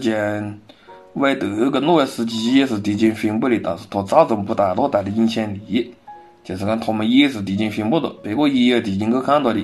[1.14, 5.94] 韦德跟诺维斯基也是提前宣布的，但是他造成不大那大的影响力。
[6.44, 9.64] 就是讲他们也是提前宣布的，别个也有提前去看到的，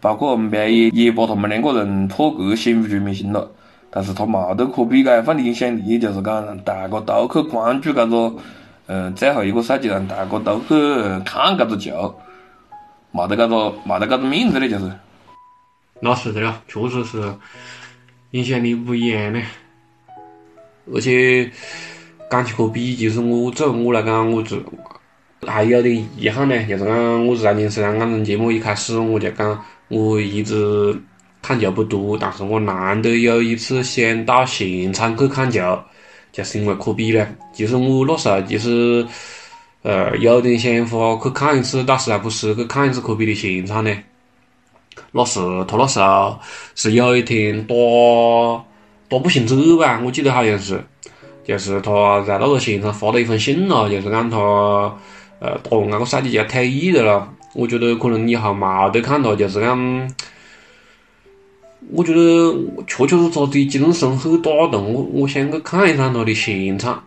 [0.00, 3.50] 包括 NBA 也把他们两个人破格选入全明星了。
[3.90, 8.34] 但是他没得可比这份的影响力，就是讲让大家都去关注这个。
[8.86, 10.74] 嗯，最后一个赛季让大家都去
[11.24, 12.14] 看搿个球，
[13.10, 14.90] 没得搿个没得搿个面子的，就是。
[16.00, 17.34] 那是的了，确实是
[18.32, 19.40] 影响力不一样的。
[20.90, 21.50] 而且
[22.30, 24.56] 讲起科比，其实我作为我来讲，我就
[25.46, 30.98] 还有点遗憾呢，就是讲我是在电视上，讲节目一开始我就讲，我一直
[31.42, 35.78] 看球不多，但是我难得有一次想到现场去看球。
[36.32, 39.06] 就是因为科比嘞，其实我那时候其实，
[39.82, 43.94] 呃，有点想法去看一次到斯莱普斯去看一次科比的现场呢。
[45.10, 46.40] 那是他那时候
[46.74, 47.74] 是有一天打
[49.12, 50.82] 打步行者吧，我记得好像是，
[51.44, 54.38] 就是他在那个现场发了一封信咯，就是讲他
[55.38, 57.28] 呃打完那个赛季就要退役的了。
[57.54, 60.10] 我觉得可能以后冇得看他，就是讲。
[61.90, 62.20] 我觉得
[62.86, 67.02] 确确实实的精神很打动我，我想去看一场他的现场，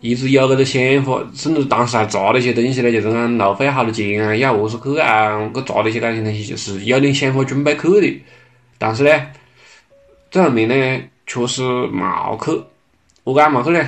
[0.00, 8.22] 一直有搿个想法，甚至当时还查了一些东西呢，就是讲路费好多钱啊，要何是去啊，去查了一些搿些东西，就是有点想法准备去的，
[8.78, 9.10] 但是呢，
[10.30, 12.50] 最后面呢确实冇去，
[13.24, 13.86] 何解冇去呢？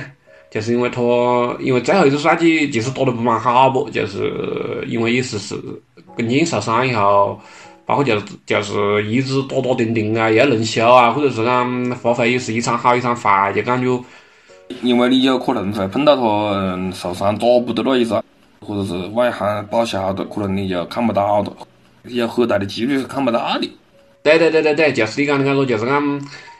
[0.49, 1.01] 就是因为他，
[1.59, 5.55] 因为最后一次赛季其实打得不蛮好不，就是因为也是是
[6.15, 7.39] 跟腱受伤以后。
[7.87, 14.03] 包括就是就是一直打打停停啊，又轮休啊，或者是讲发挥也是一场好一场坏，就感觉。
[14.81, 18.19] 因为你有可能会碰到他受伤打不得那一次，
[18.59, 21.53] 或者是外行报销的，可能你就看不到了，
[22.05, 23.69] 有很大的几率是看不到的。
[24.23, 26.01] 对对对对对，就是你讲的那个，就是讲，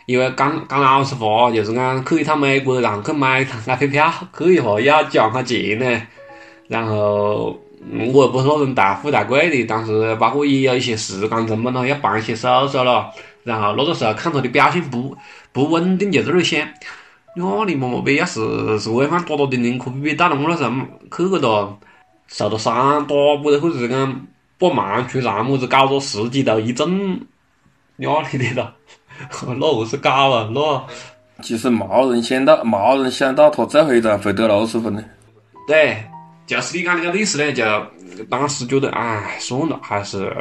[0.06, 6.02] 因为刚刚老实话，就是讲去一趟美国，然后去买一趟那飞票，去一下要几万块钱呢，
[6.68, 7.60] 然后。
[7.88, 13.12] 我又不是那种大富大贵的，但是包括也有一些时间成本咯，要办一些手续咯。
[13.44, 15.16] 然后那个时候看他的表现不
[15.52, 16.74] 不稳定，就在那想，呀，
[17.68, 20.72] 你妈妈逼要是是为方打打停停，可不比到了我那时候
[21.16, 21.78] 去个哒，
[22.28, 24.26] 受到伤打不得，或者是讲
[24.58, 27.22] 把忙出让么子搞个十几度一阵，
[27.98, 28.74] 压力的哒，
[29.60, 30.50] 那我是搞了？
[30.54, 30.86] 那
[31.44, 35.04] 其实没人想到，没人想到他最后一场会得六十分呢。
[35.68, 35.98] 对。
[36.48, 37.64] 就是你讲那个意思呢，就
[38.30, 40.32] 当时觉得，哎，算了，还是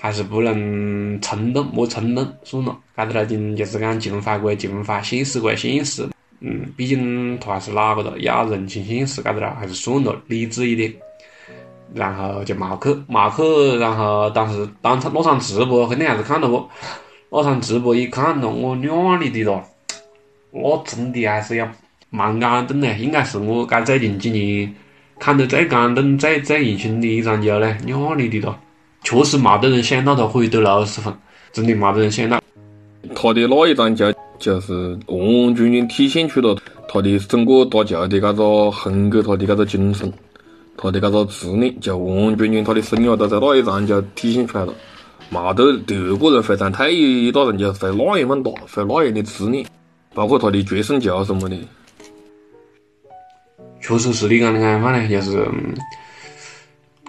[0.00, 2.74] 还是不能冲动，莫冲动，算了。
[2.96, 6.08] 搿个事情就是讲情怀归情怀，现实归现实。
[6.40, 10.90] 嗯，毕竟他还是哪个的，要认清现实，搿个啦，还是算了，理智一点。
[11.92, 16.66] 然后就没去，没去，然后当时当场那场直播，肯定还是看到过。
[17.36, 19.60] 那场直播一看到，我两里的咯，
[20.52, 21.68] 那真的还是要
[22.08, 24.72] 蛮感动嘞，应该是我该最近几年
[25.18, 28.56] 看得最感动、最最用心的一场球嘞，两里的咯，
[29.02, 31.12] 确实没得人想到他可以得六十分，
[31.52, 32.40] 真的没得人想到。
[33.16, 36.56] 他的那一张球就是完完全全体现出了
[36.88, 40.12] 他的整个打球的这个风格，他的这个精神，
[40.76, 44.72] 他的这个执念，就完完全全他的生涯都在那一场就体现出来了。
[45.30, 49.66] 没得第二个人会像退役大人就会那样么打，会那样的执念，
[50.14, 51.58] 包括他的决胜球什么的。
[53.80, 55.44] 确实是你讲的安放呢，就是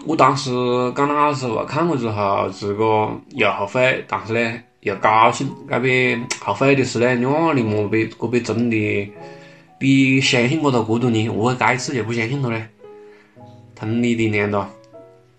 [0.06, 0.50] 我当时
[0.94, 5.48] 刚那时候看过之后，自个又后悔，但是呢又高兴。
[5.70, 9.14] 这边后悔的是呢，两年莫被这被真的，
[9.80, 12.66] 你相信过他过多年，为何这一次就不相信他呢？
[13.76, 14.68] 同你的年了，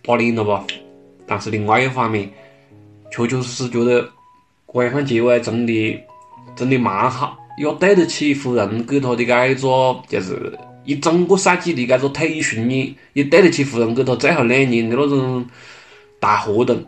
[0.02, 0.64] 打脸了吧？
[1.26, 2.30] 但是另外一方面。
[3.10, 4.08] 确确实实觉得，
[4.66, 6.04] 官方结尾真的
[6.54, 9.54] 真的蛮好，也对得起湖人给他的这个
[10.08, 15.46] 就是一整个赛季的这个体训也也对得起湖人给他最后两年的那种
[16.20, 16.84] 大活动。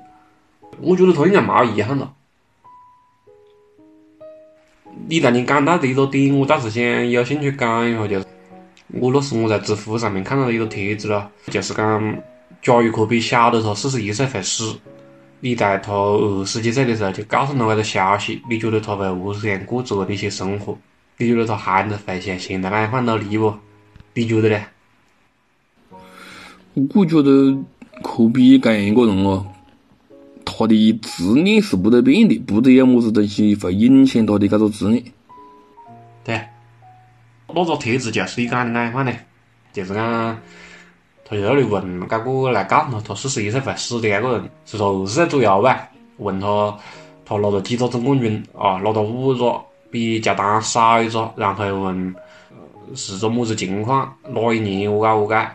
[0.80, 2.12] 我觉得他应该没遗憾了。
[5.08, 8.26] 你在你讲到的一个点，我倒是想有兴趣讲一下，就是
[8.88, 12.16] 我那时我在知乎上面看到一个帖子了，就是讲，
[12.62, 14.78] 假如科比晓得他四十一岁会死。
[15.40, 20.76] 你在他二十几岁的时候就告诉他这个消息，你觉得他会何是样过着的一些生活？
[21.16, 23.54] 你觉得他还能会像现在那样努力不？
[24.14, 24.60] 你觉得呢？
[26.94, 27.56] 我觉得
[28.02, 29.46] 科比这样一个人哦，
[30.44, 35.04] 他的执念是不得变的，不得有么子东西会影响他的这个执念。
[36.24, 36.40] 对，
[37.46, 39.14] 那个帖子就是你讲的那样的，
[39.72, 40.40] 就是讲。
[41.28, 45.86] 他就在那里问，这个来告诉他，他四十一岁会死的那个人是他二十岁左右吧？
[46.16, 46.74] 问他，
[47.26, 48.80] 他拿了几个总冠军啊？
[48.82, 49.60] 拿了五个，
[49.90, 51.30] 比乔丹少一个。
[51.36, 52.14] 然后又问
[52.94, 54.10] 是个么子情况？
[54.26, 55.54] 哪一年我该我该？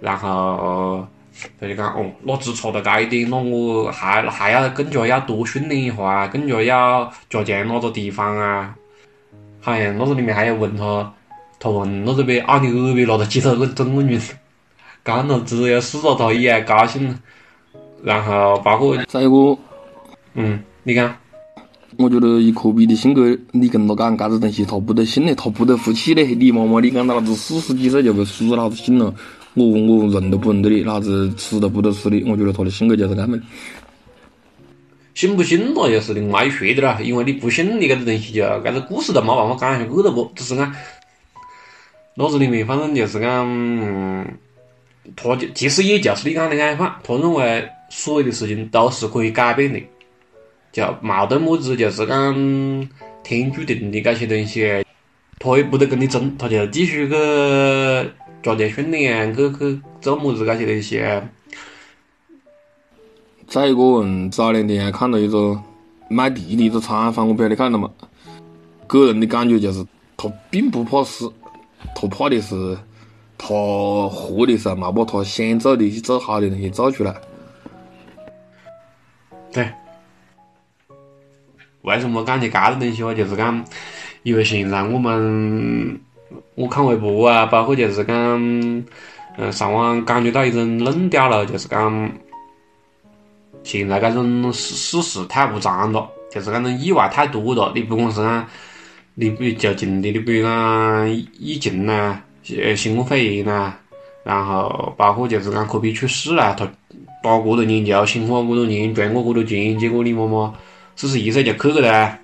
[0.00, 1.06] 然后
[1.60, 8.74] 他就讲哦，那只差了这一点，那我还还要更加要多训练一下，更加要加强哪个地方啊？
[9.60, 11.14] 好像那个里面还有问他，
[11.60, 14.20] 他问那个别奥尼尔别拿了几多个总冠军？
[15.02, 17.18] 干了，只有死了，他也高兴。
[18.04, 19.56] 然后包括再一个，
[20.34, 21.16] 嗯，你看，
[21.98, 26.34] 我觉得以科比的性格，你跟他讲搿子东西，他不得信嘞，他不得服气嘞。
[26.34, 29.14] 你妈妈，你讲老子四十几岁就会死，老子信了。
[29.54, 32.22] 我我认都不认得你，老子吃都不得吃的。
[32.26, 33.38] 我觉得他的性格就是这么。
[35.14, 40.32] 信不信那又是另外一说的啦，因为你不信，你搿个东西就搿个故事都没办法讲下去了不？
[40.34, 40.74] 只是讲，
[42.14, 43.46] 脑子里面反正就是讲。
[45.16, 49.80] 他就其实也就是你讲的安放，他认为所有的事情都是可以改变的，
[50.70, 52.88] 就冇得么子就是讲
[53.24, 54.84] 天注定的这些东西，
[55.40, 57.14] 他也不得跟你争，他就继续去
[58.42, 61.02] 加强训练，去去做么子这些东西。
[63.48, 65.60] 再一个早两天还看到一个
[66.08, 67.90] 卖地的一个采访，我不晓得你看到嘛？
[68.86, 69.84] 个人的感觉就是
[70.16, 71.28] 他并不怕死，
[71.94, 72.78] 他怕的是。
[73.44, 77.12] 他活的时候，没把他想做的、做好的东西做出来。
[79.52, 79.68] 对，
[81.82, 83.64] 为什么讲起这个东西话，就是讲，
[84.22, 86.00] 因为现在我们，
[86.54, 88.16] 我看微博啊，包括就是讲，
[89.36, 92.12] 嗯，上网感觉到一种论调了，就是讲，
[93.64, 97.72] 现在这种事事实太无常了，就是这种意外太多了。
[97.74, 98.46] 你不管是讲，
[99.16, 102.22] 你比如就近的，你比如讲疫情呐。
[102.60, 103.72] 呃，新冠肺炎呐，
[104.24, 106.68] 然后包括就是讲科比去世啦，他
[107.22, 110.52] 打过多年球，辛苦过多年，赚过过多钱，结果你妈妈
[110.96, 112.18] 四十一岁就去了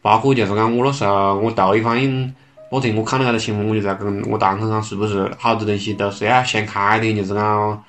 [0.00, 2.34] 包括就是讲我那时候，我头一反应，
[2.70, 7.84] 那天我看到那个新闻，我就在跟我堂客讲，是不是好多东西都是要想开点，就是讲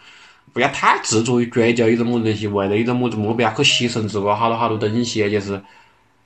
[0.51, 5.59] 不要太执着于追求一种么子东西，为了一种么子目标去牺牲自个好多好多东西，就是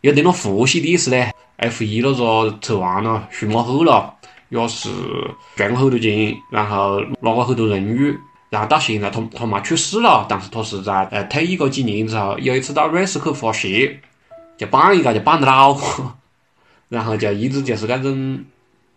[0.01, 1.31] 有点那佛系的意思嘞。
[1.55, 4.13] F 一那个测完了，舒马赫了。
[4.49, 4.89] 也是
[5.55, 8.17] 赚过很多钱，然后拿过很多荣誉，
[8.49, 13.99] 然后到现在他他没去世了，但是他是在呃退役过几年之后，有一次到瑞士去滑雪，
[14.57, 16.03] 就绊一个就绊得脑壳，
[16.87, 18.39] 然后就一直就是那种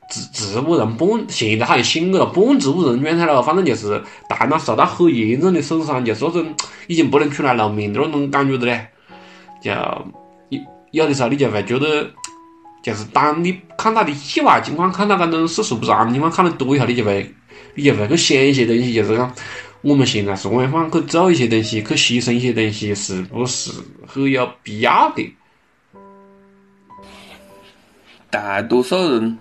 [0.09, 6.55] 植植物人半，现在好像醒了半植物人状态了，反正就是大脑受到很严重的损伤，就是那种
[6.87, 8.87] 已经不能出来露面的那种感觉的嘞，
[9.61, 9.73] 就
[10.51, 10.61] 有
[10.93, 12.09] 有的时候你就会觉得。
[12.83, 17.35] 就是当你看到的意外情况，看到搿种事实不常的情况看的多以后，你就会，
[17.74, 19.35] 你就会去想一些东西，就是讲，
[19.83, 23.70] 我们现在是往方去做一些东西，去牺牲一些东西，是不是
[24.07, 25.35] 很有必要的？
[28.31, 29.37] 大多数人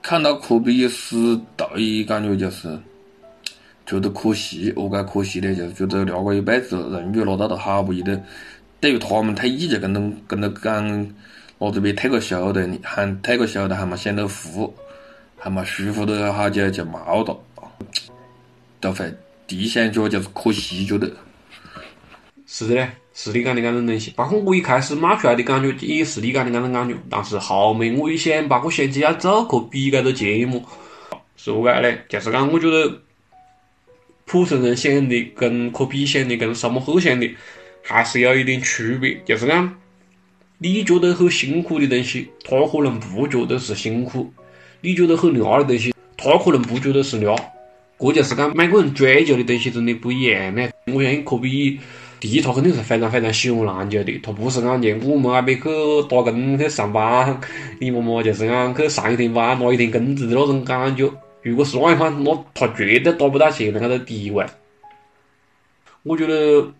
[0.00, 2.78] 看到科比死，第一感觉就是
[3.84, 4.72] 觉得可惜。
[4.76, 5.54] 何解可惜呢？
[5.54, 8.22] 就是觉得聊个一辈子，荣誉拿到都好不易的，
[8.80, 11.14] 对于他们退役就跟着跟着讲，
[11.62, 14.74] 我这边退个休的，喊退个休的还没享到福，
[15.38, 17.40] 还没舒服的好久就冇了。
[18.80, 19.14] 都会
[19.46, 21.08] 第一感觉就是可惜，觉得
[22.48, 24.12] 是的嘞，是你讲的搿种东西。
[24.16, 30.66] 包括我一开始骂出来的感觉也是你讲的搿种感觉，但是后面我一想，包括想起要做科比搿个节目，
[31.36, 32.04] 是何解嘞？
[32.08, 32.92] 就是讲我觉得
[34.24, 37.32] 普通人想的跟科比想的跟沙漠赫想的
[37.84, 39.16] 还是有一点区别。
[39.24, 39.72] 就是讲
[40.62, 44.30] 你觉得很辛苦的东西，他可能不觉得是辛苦；
[44.80, 47.34] 你觉得很累的东西，他可能不觉得是累。
[47.98, 50.68] 这就是讲每个人追求的东西真的不一样呢。
[50.86, 51.80] 我相信科比，
[52.20, 55.64] 第一他肯定是非常非常喜欢篮球的，他不是讲像我们那边去
[56.08, 57.40] 打工去上班，
[57.80, 61.10] 你妈妈就是讲去上一天班拿一天工资的那种感觉。
[61.42, 64.46] 如果是那样话，那他绝对达不到现在那个地位。
[66.04, 66.72] 我觉得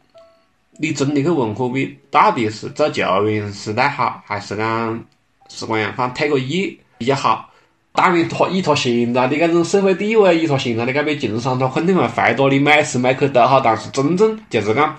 [0.78, 5.04] 你真的去问科比，到底是做球员时代好，还是讲
[5.48, 7.50] 是讲样，反正退个役比较好？
[7.92, 13.60] 当然，他以他现在的这种社会地位，以他现在的搿边情商，他肯定会回答你每时每刻都好。
[13.60, 14.96] 但是真正就是讲，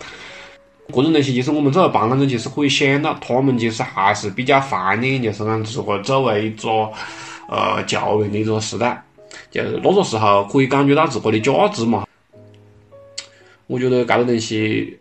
[0.94, 6.70] 各种东西，其实我们作为旁观者，其实可以想到，他们其实还是比较怀念，就是讲这个作为一个
[7.50, 9.04] 呃球员的一个时代，
[9.50, 12.06] 就是那个时候可以感觉到自个的价值嘛。
[13.66, 15.00] 我觉得搿个东西。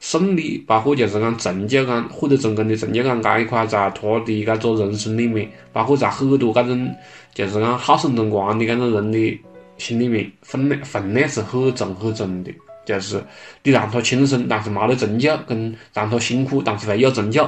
[0.00, 6.94] 胜利，包括就是讲成就感，获得成功的成就感，这一块在他的这个人生里面，包括在很多这种
[7.34, 9.40] 就是讲好生争光的这种人的
[9.76, 12.52] 心里面，分量分量是很重很重的。
[12.86, 13.22] 就是
[13.62, 17.46] 你让他轻松，但是没得成就；跟让他辛苦，但是会有成就。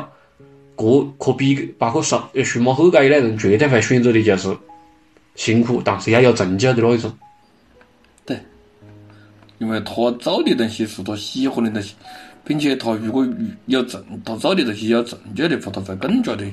[0.76, 0.84] 这
[1.18, 4.55] 可比，包括说舒马赫这一类人，绝对会选择的就是
[5.36, 7.11] 辛苦，但是要有成就的那一种。
[8.26, 8.38] 对，
[9.59, 11.94] 因为他做的东西是他喜欢的东西。
[12.51, 13.24] 并且他如果
[13.66, 16.44] 有成，他做的东西有成就的话，他会更加的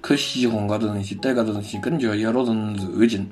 [0.00, 3.28] 去喜欢搿个东西，对搿个东西更加有那种热情。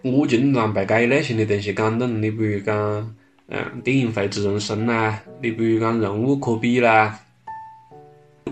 [0.00, 3.14] 我经常被这一类型的东西感动，你比如讲，
[3.48, 7.20] 嗯，电影《绘制人生》啦，你比如讲人物科比啦。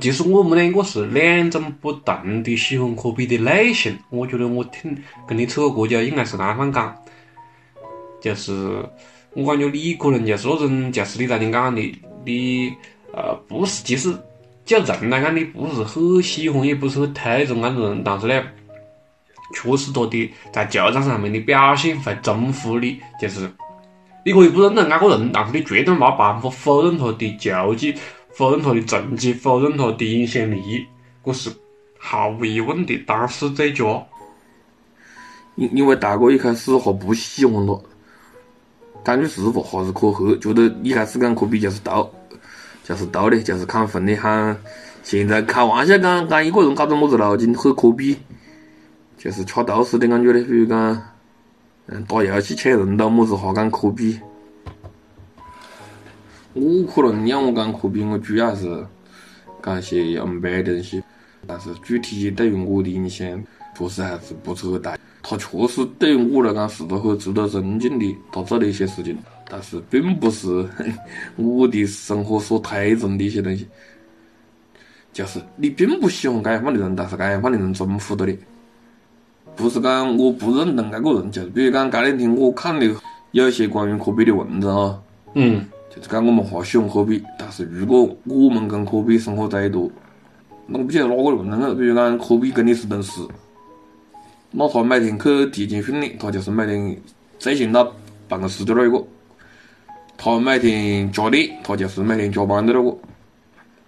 [0.03, 3.99] 其实我们两个是两种不同的喜欢科比的类型。
[4.11, 6.95] 我觉得我听跟你扯过家，应该是那样讲，
[8.21, 8.85] 就是。
[9.35, 12.75] 我感觉你可能就是那种，就是你刚才讲的，你
[13.13, 14.13] 呃不是，其实
[14.65, 18.43] 就人来讲，你不是很喜欢，也不是很推崇那种人，但是呢，
[19.55, 23.49] 确实他的在球场上面的表现会征服你，就是
[24.27, 27.95] 你可以不认同那个人，但是你绝对没办法否认他的球技，
[28.33, 30.87] 否认他的成绩，否认他的影响力，
[31.25, 31.51] 这是
[31.99, 33.85] 毫无疑问的，当世最佳。
[35.57, 37.81] 因因为大哥一开始还不喜欢他。
[39.03, 40.37] 感觉是否还是可黑？
[40.39, 42.11] 觉得一开始讲科比就是逗，
[42.85, 44.57] 就是逗的，就是看分的喊。
[45.03, 48.17] 现在开玩笑讲讲一个人搞种么子路径很可比，
[49.17, 50.41] 就是吃豆似的感觉的。
[50.41, 51.03] 比如讲，
[51.87, 54.21] 嗯，打游戏抢人头么子话讲科比。
[56.53, 58.87] 我可能让我讲科比，我主要是
[59.63, 61.03] 讲些 NBA 的东西，
[61.47, 63.43] 但是具体对于我的影响，
[63.81, 64.99] 确实还是不是很大。
[65.23, 69.17] 他确实对于我来讲是个很值得尊敬的，他做的一些事情，
[69.51, 70.67] 但是并不是
[71.37, 73.67] 我的生活所推崇的一些东西。
[75.13, 78.39] 就是你并不喜欢这样方的人，但是这样方的人征服了你。
[79.57, 82.87] 不是讲我不认同这个人，就是比如讲这两天我看的
[83.33, 85.03] 有一些关于科比的文章啊，
[85.35, 89.91] 嗯，就是讲我们话喜欢科比，但是如果我们跟科比生活在一坨，
[90.67, 91.75] 那我不晓得哪个论呢？
[91.75, 93.21] 比如讲科比跟你是同事。
[94.51, 96.97] 那他每天去提前训练，他就是每天
[97.39, 97.85] 最先到
[98.29, 99.03] 办公室的那一个。
[100.17, 102.97] 他每天加练，他就是每天加班的那个。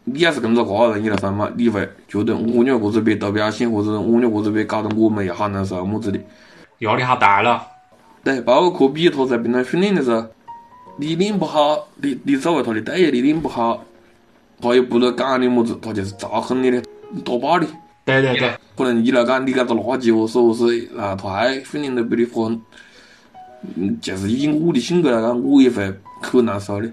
[0.05, 6.19] 你要是跟着个人一来上班，你会觉得我鸟个子别都表现，或者我鸟个子别搞得我们也好难受么子的，
[6.79, 7.65] 压力好大了。
[8.25, 10.27] 对，包括科比他在平常训练的时候，
[10.97, 13.85] 你练不好，你你作为他的队友，你练不好，
[14.61, 16.83] 他也不得讲你么子，他就是嘲讽你的，
[17.25, 17.67] 打爆你。
[18.05, 20.91] 对对对，可能你来讲，你搿个垃圾我，是不是？
[20.99, 22.61] 啊，他还训练得比你狠，
[23.77, 26.91] 嗯，就是以我的性格来讲，我也会很难受的。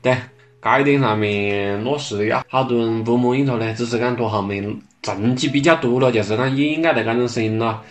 [0.00, 0.16] 对，
[0.62, 7.82] 这一点上面落实的要好多人不满意他嘞，只是讲他后面成绩比较多了，就是讲也应该得搿种声音了。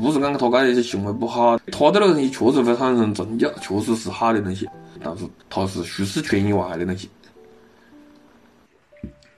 [0.00, 4.68] 不是讲他搿些行为不好，他对那个东西确实会产生成就，确实是好的东西，
[5.02, 7.08] 但是他是舒适圈以外的东西。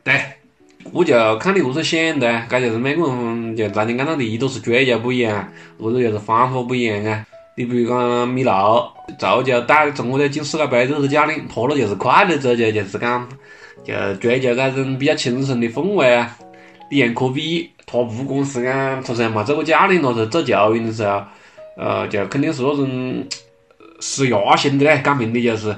[0.03, 0.19] 对，
[0.93, 5.47] 我就看你何是想的，搿就是每个人就像你讲到的，一都是追求不一样，
[5.79, 7.27] 或者就是方法不一样啊。
[7.55, 13.29] 你比如讲米露，足球带中国队进世界杯都是教练，他那就是快乐足球，就是讲
[13.85, 16.35] 就追求搿种比较轻松的氛围啊。
[16.91, 21.23] 你像科比，他不光是讲他虽然没做过教练咯，是做球员的时候，
[21.77, 23.27] 呃，就肯定是那种
[24.01, 25.77] 施压型的嘞，讲明的就是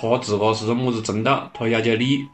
[0.00, 2.24] 他自个是么子程度，他要求你。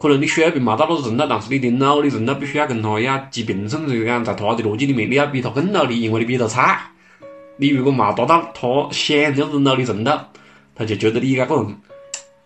[0.00, 6.80] 可能你水平没到那个程度，但是你的努力程度必须要跟他要齐平，甚至于讲在他的逻辑里面，你要比他更努力，因为你比他菜。
[7.58, 10.10] 你如果没达到他想的那种努力程度，
[10.74, 11.76] 他就觉得你这个人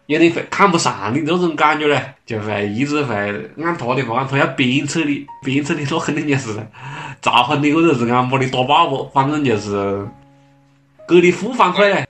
[0.06, 3.14] 有点会看不上你那种感觉嘞，就会一直会
[3.62, 6.58] 按他的话，他要鞭策你，鞭策你，那肯定就是
[7.22, 10.04] 嘲讽你，或者是讲把你打爆不，反正就是
[11.06, 12.04] 给你负反馈嘞。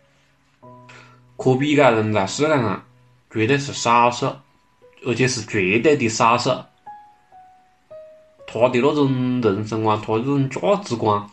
[1.36, 2.82] 科比这个人在世界上
[3.30, 4.26] 绝对是少数。
[5.06, 6.64] 而且是绝对的杀手，
[8.46, 11.24] 他的那种人生观，他这种价值观，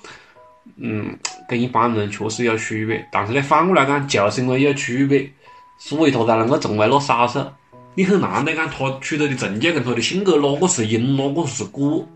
[0.78, 1.18] 嗯，
[1.48, 3.08] 跟一般人确实有区别。
[3.12, 5.32] 但是呢，反过来讲，就是因为有区别，
[5.78, 7.46] 所以他才能够成为那杀手。
[7.94, 12.08] 你很难的讲，他取得的成就跟他的性格哪个是因，哪个是果。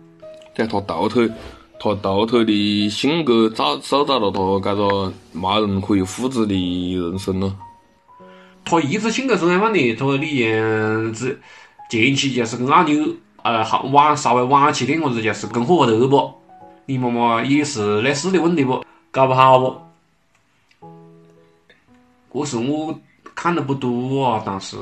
[0.53, 1.29] 对，他独特，
[1.79, 6.55] 他独特的性格造塑造了他这个没人可以复制的
[6.95, 7.53] 人生咯。
[8.65, 11.39] 他一直性格是安放的，他你像子
[11.89, 13.07] 前期就是跟阿牛，
[13.43, 16.33] 呃，好晚稍微晚期点，或者就是跟霍华德不，
[16.87, 19.75] 你妈妈也是类似的问题不，搞不好不。
[22.33, 22.99] 这是我
[23.35, 24.75] 看的不多啊，但是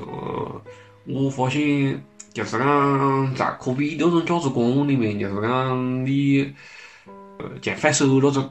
[1.05, 2.01] 我发现
[2.33, 6.51] 就是讲在科比那种价值观里面，就是讲你，
[7.37, 8.49] 呃，像费舍那种。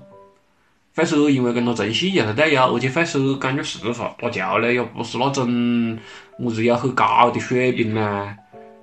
[0.93, 5.99] 费舍因为跟他成绩就是队友，而且费舍感觉是说打球嘞，也不是那种
[6.37, 8.37] 么子有很高的水平呢，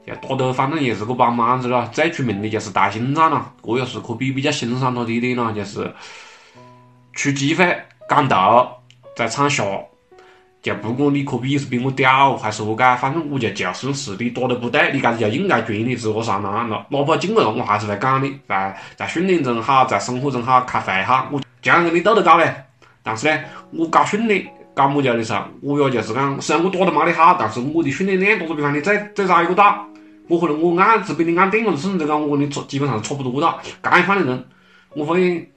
[0.07, 1.87] 就打得反正也是个帮忙子了。
[1.93, 5.93] 最出名的就是大心脏了，这也是科比比较欣赏他的一点了，就是
[7.13, 8.81] 出机会赶到
[9.15, 9.63] 在场下，
[10.63, 21.39] 就不管你科比是比我屌还是何解，反正我就就事论事，你打得不对，你搿子就应该劝你自个上篮了，哪怕进了我还是会讲你，在在训练中好，在生活中好，开会好，我。
[21.61, 22.53] 这样跟你斗得高嘞，
[23.03, 23.39] 但是呢，
[23.71, 29.85] 我搞训练、搞么家伙的时候，我也就是讲，虽然我打得没你好，但是我的训练量打得比方你再再早一个大，
[30.27, 33.57] 我可能我按是比你按点子，甚至讲我跟你差基本上是差不多大。
[33.83, 34.45] 这样放的人，
[34.95, 35.47] 我发现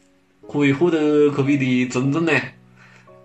[0.51, 2.33] 可以获得科比的尊重呢。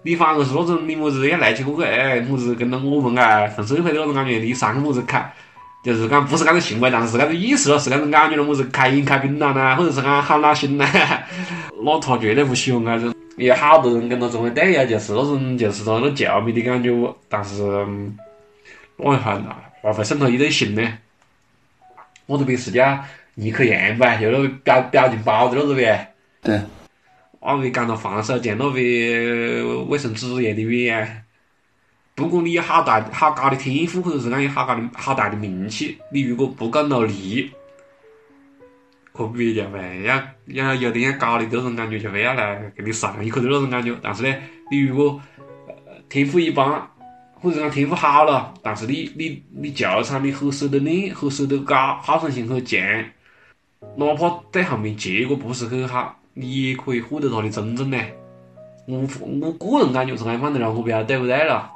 [0.04, 5.34] 你反而是那种你么子要来起个个哎，么子跟到我们啊混社会的那种感觉，你上个么子开，
[5.84, 10.86] 就是讲不是搿种行为，但是搿种意思咯，是搿种感觉咯，么子开饮开槟榔呐，或者是讲喊哪心呐。
[11.82, 16.90] 那他绝对不喜欢那种，有好多人跟他成为队友，就是那种就是说那球迷的感觉。
[17.30, 17.64] 但是，
[18.98, 19.40] 我一下
[19.82, 20.98] 还会渗透一对心呢。
[22.26, 23.00] 我这边是叫
[23.36, 26.14] 尼克杨呗，就那个表表情包的那个呗。
[26.42, 26.60] 对。
[27.40, 31.24] 那边讲到防守，像那边卫生纸一样的远。
[32.18, 37.52] 不管你有好大好高的天赋，或者是讲有好高的好大的名气，你如果不够努力。
[39.14, 43.96] 科比就会要要有点要高的这种感觉，就会要来给你上一课的那种感觉。
[44.02, 44.36] 但是呢，
[44.72, 45.22] 你如果
[46.10, 46.90] 天赋一般，
[47.36, 52.80] 或者讲天赋好了，但是你你你球场你很舍得练，很舍得搞，好胜心很强，
[53.96, 57.98] 哪怕对后面结果不是很好，你也可以获得他的尊重呢。
[58.88, 59.08] 我
[59.40, 61.72] 我个人感觉是这样的了，我不晓得对不对了。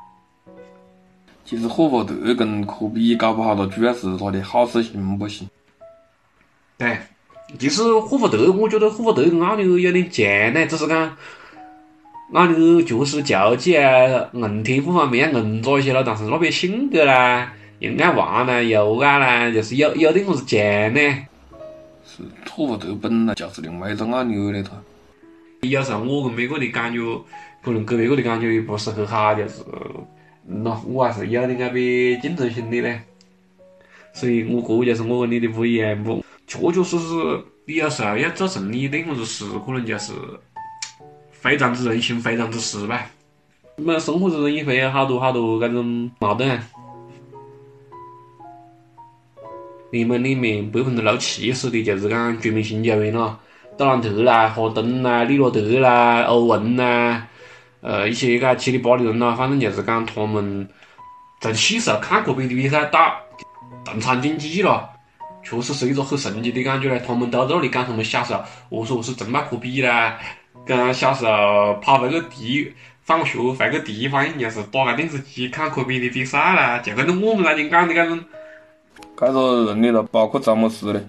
[1.51, 5.45] 其实霍华德跟科比搞不好，了主要是他的好胜心不行。
[6.77, 6.97] 对。
[7.59, 11.17] 其实霍华德，我觉得霍华德跟阿牛有点像呢，只是讲
[12.31, 21.01] 阿牛确实球技啊、硬天赋方面要硬抓一些了，但是那边性格啦、又爱玩啦、又爱啦，就是有有点么子像呢。
[22.05, 24.71] 是霍华德本来就是另外一种阿牛的他。
[25.63, 27.01] 有时候我跟别个的感觉，
[27.61, 29.55] 可能跟别个的感觉也不是很好，就是
[30.49, 32.99] 喏，我还是有点那边竞争心理的。
[34.13, 36.23] 所以我这就是我跟你的不一样不。
[36.47, 40.11] 确确实实，你有时候要做成一点么子事，可能就是
[41.31, 43.09] 非常之人性，非常之失败。
[43.77, 46.59] 我们生活中也会有好多好多搿种矛盾。
[49.91, 53.39] 联盟里面百分之六七十的就是讲全明星球员咯，
[53.77, 57.27] 杜兰特啦、哈登啦、利罗德啦、欧文啦，
[57.81, 60.67] 呃，一些个七里八里人啦，反正就是讲他们
[61.39, 63.19] 从细时候看过别的比赛打，
[63.83, 64.87] 动产经济了。
[65.43, 67.01] 确实是一个很神奇的感觉嘞！
[67.03, 70.19] 他们都在那里讲他们小时候，我说我是崇拜科比啦，
[70.63, 72.71] 跟小时候跑那个地，
[73.01, 78.23] 放学换个地方，就是打开电视机看科比的比赛啦，就跟着我们那天讲的那种。
[79.17, 81.03] 该说认的了，包括詹姆斯的。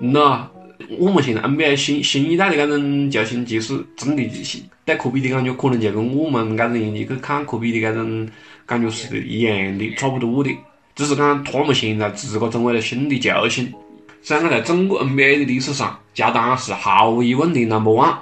[0.00, 0.50] 嗯呐，
[0.98, 4.22] 我们现在 NBA 新新一代的那种球星，其实真的
[4.84, 8.28] 对科比的感觉，可能就跟我们那种年纪去看科比的那种
[8.66, 10.50] 感觉是一样的，差不多的。
[10.94, 13.72] 只是讲他们现在自个成为了新的球星。
[14.20, 18.14] 虽然讲在整个 NBA 的历史上，乔丹是毫无疑问的 number one，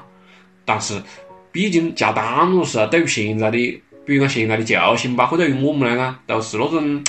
[0.65, 1.03] 但是
[1.51, 3.59] 毕竟乔丹那时候对于现在的，
[4.07, 7.05] 比如讲现在的球星，包括对于我们来讲，都是那种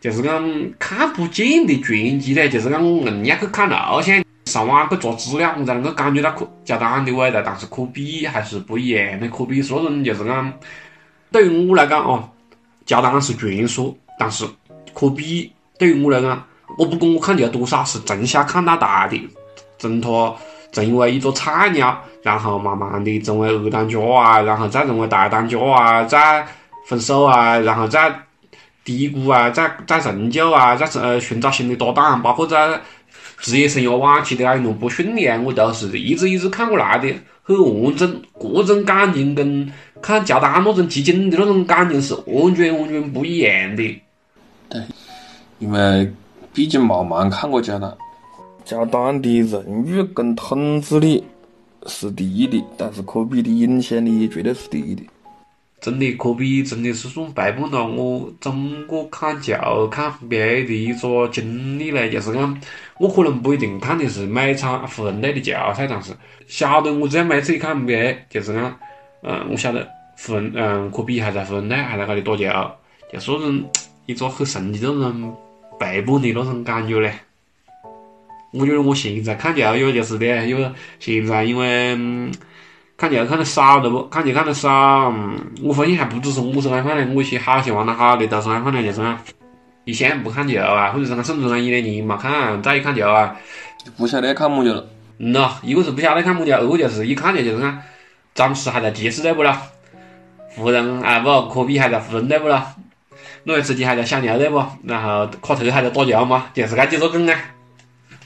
[0.00, 7.42] 就是讲看不见的传奇嘞，就是讲硬要去看录像，上网去查资料，我才能够感觉到科乔丹的伟大。
[7.42, 10.52] 但是科比还是不一样的，科比是那种就是讲，
[11.30, 12.28] 对于我来讲哦，
[12.86, 14.46] 乔丹是传说，但是
[14.92, 16.44] 科比对于我来讲。
[16.76, 19.28] 我不管我看球多少，是从小看到大的，
[19.78, 20.34] 从他
[20.72, 26.44] 成为一个菜鸟，然后慢慢的成为二当家啊，然后再成为大当家啊，再
[26.86, 28.12] 分手啊，然后再
[28.82, 32.80] 低谷啊，再再成就啊，再呃寻找新的搭档，包括在
[33.44, 38.20] 职业生涯晚期的那一路不顺利啊，我都是一直一直看过来的，很完整。
[38.40, 39.70] 这种感情跟
[40.02, 44.00] 看乔丹那种集锦的那种感情是完全完全不一样的。
[44.68, 44.82] 对，
[45.60, 46.10] 因为。
[46.54, 47.92] 毕竟慢慢看过乔丹，
[48.64, 51.24] 乔丹的荣誉跟统治力
[51.88, 55.02] 是第一的，但是科比的影响力绝对是第一的。
[55.84, 62.08] 真的，科比真的是算陪伴了我整个看球、看 NBA 的一个经历嘞。
[62.08, 62.58] 就是讲，
[62.98, 66.12] 我可能不一定看的是每场湖人队的球赛，但是
[66.46, 68.78] 晓得我只要每次一看 NBA，就是讲，
[69.22, 72.70] 嗯，我晓得湖人，嗯，科比还在湖人队，还在那里打球，
[73.12, 73.70] 就是那种
[74.06, 75.36] 一个很神奇的那种。
[75.76, 77.12] 陪伴的那种感觉嘞，
[78.52, 80.56] 我觉得我现在看球有就是的，有
[81.00, 81.96] 现在因为
[82.96, 85.12] 看球看的少了不，看球看的少，
[85.62, 89.18] 我发现还不只是我是爱看的，我一些好些玩的好的都是爱看的，就是讲
[89.84, 93.36] 一向不看球啊，或者是讲甚至讲一两年没看，再一看球啊，
[93.96, 94.86] 不晓得看么球了。
[95.18, 97.82] 嗯呐，一个是不晓得看么球，二个就是一看球就是看
[98.34, 99.60] 詹姆斯还在骑士队不啦？
[100.56, 102.74] 湖人啊不，科比还在湖人队不啦？
[103.42, 104.64] 诺维茨基还在小牛队不？
[104.84, 106.46] 然后卡特还在打球嘛？
[106.54, 107.34] 就是这几个梗啊，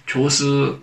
[0.06, 0.74] 确实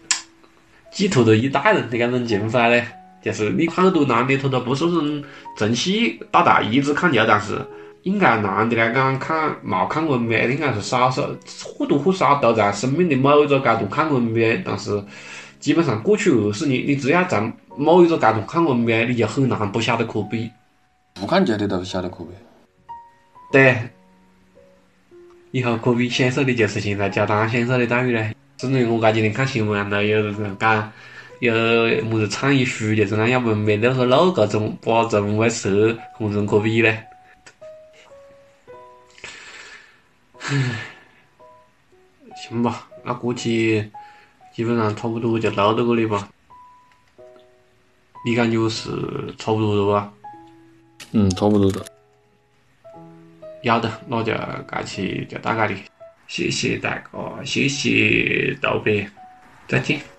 [0.92, 2.86] 寄托着一代人的那种情怀嘞。
[3.26, 5.24] 就是你很多男的，他都不是那种
[5.58, 5.92] 从小
[6.30, 7.60] 到大一直看球，但是
[8.04, 11.36] 应该男的来讲看没看过 NBA 应该是少数，
[11.76, 14.62] 或多或少都在生命的某一个阶段看过 NBA。
[14.64, 15.04] 但是
[15.60, 20.52] 基本上过去二十年，你只要在某一个阶段看过 NBA，你就很难不晓得科比。
[21.16, 22.30] 不看球的都晓得科比。
[23.52, 23.76] 对。
[25.50, 28.36] 以后科比享受的就是现在乔丹享受的待遇嘞。
[28.60, 30.92] 甚至于我今天看新闻都，有人讲
[31.40, 31.54] 有
[32.06, 37.04] 么子倡议书，就是讲要不没那个 logo 中把中卫设换成科比嘞。
[40.40, 40.82] 唉，
[42.36, 43.92] 行吧，那估计
[44.54, 46.30] 基本上差不多就到这里吧。
[48.26, 48.90] 你感觉是
[49.38, 50.12] 差不多的吧？
[51.12, 51.86] 嗯，差不多的。
[53.64, 55.82] 要得，那就这期就到这里，
[56.28, 59.10] 谢谢大家，谢谢道别，
[59.68, 60.15] 再见。